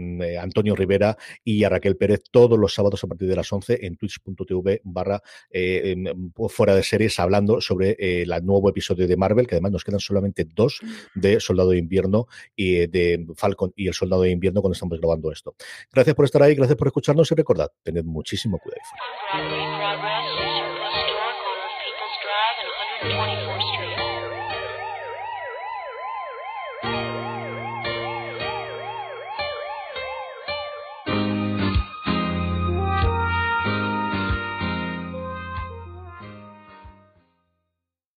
Antonio 0.41 0.75
Rivera 0.75 1.17
y 1.43 1.63
a 1.63 1.69
Raquel 1.69 1.97
Pérez 1.97 2.23
todos 2.31 2.57
los 2.57 2.73
sábados 2.73 3.03
a 3.03 3.07
partir 3.07 3.27
de 3.27 3.35
las 3.35 3.51
11 3.51 3.85
en 3.85 3.97
twitch.tv 3.97 4.81
barra 4.83 5.21
eh, 5.51 5.95
fuera 6.49 6.75
de 6.75 6.83
series 6.83 7.19
hablando 7.19 7.61
sobre 7.61 7.91
eh, 7.99 8.23
el 8.23 8.45
nuevo 8.45 8.69
episodio 8.69 9.07
de 9.07 9.17
Marvel, 9.17 9.47
que 9.47 9.55
además 9.55 9.71
nos 9.71 9.83
quedan 9.83 9.99
solamente 9.99 10.45
dos 10.45 10.79
de 11.15 11.39
Soldado 11.39 11.71
de 11.71 11.77
Invierno 11.77 12.27
y 12.55 12.87
de 12.87 13.25
Falcon 13.35 13.73
y 13.75 13.87
el 13.87 13.93
Soldado 13.93 14.23
de 14.23 14.31
Invierno 14.31 14.61
cuando 14.61 14.73
estamos 14.73 14.99
grabando 14.99 15.31
esto. 15.31 15.55
Gracias 15.91 16.15
por 16.15 16.25
estar 16.25 16.43
ahí, 16.43 16.55
gracias 16.55 16.77
por 16.77 16.87
escucharnos 16.87 17.31
y 17.31 17.35
recordad, 17.35 17.71
tened 17.83 18.05
muchísimo 18.05 18.59
cuidado. 18.59 19.88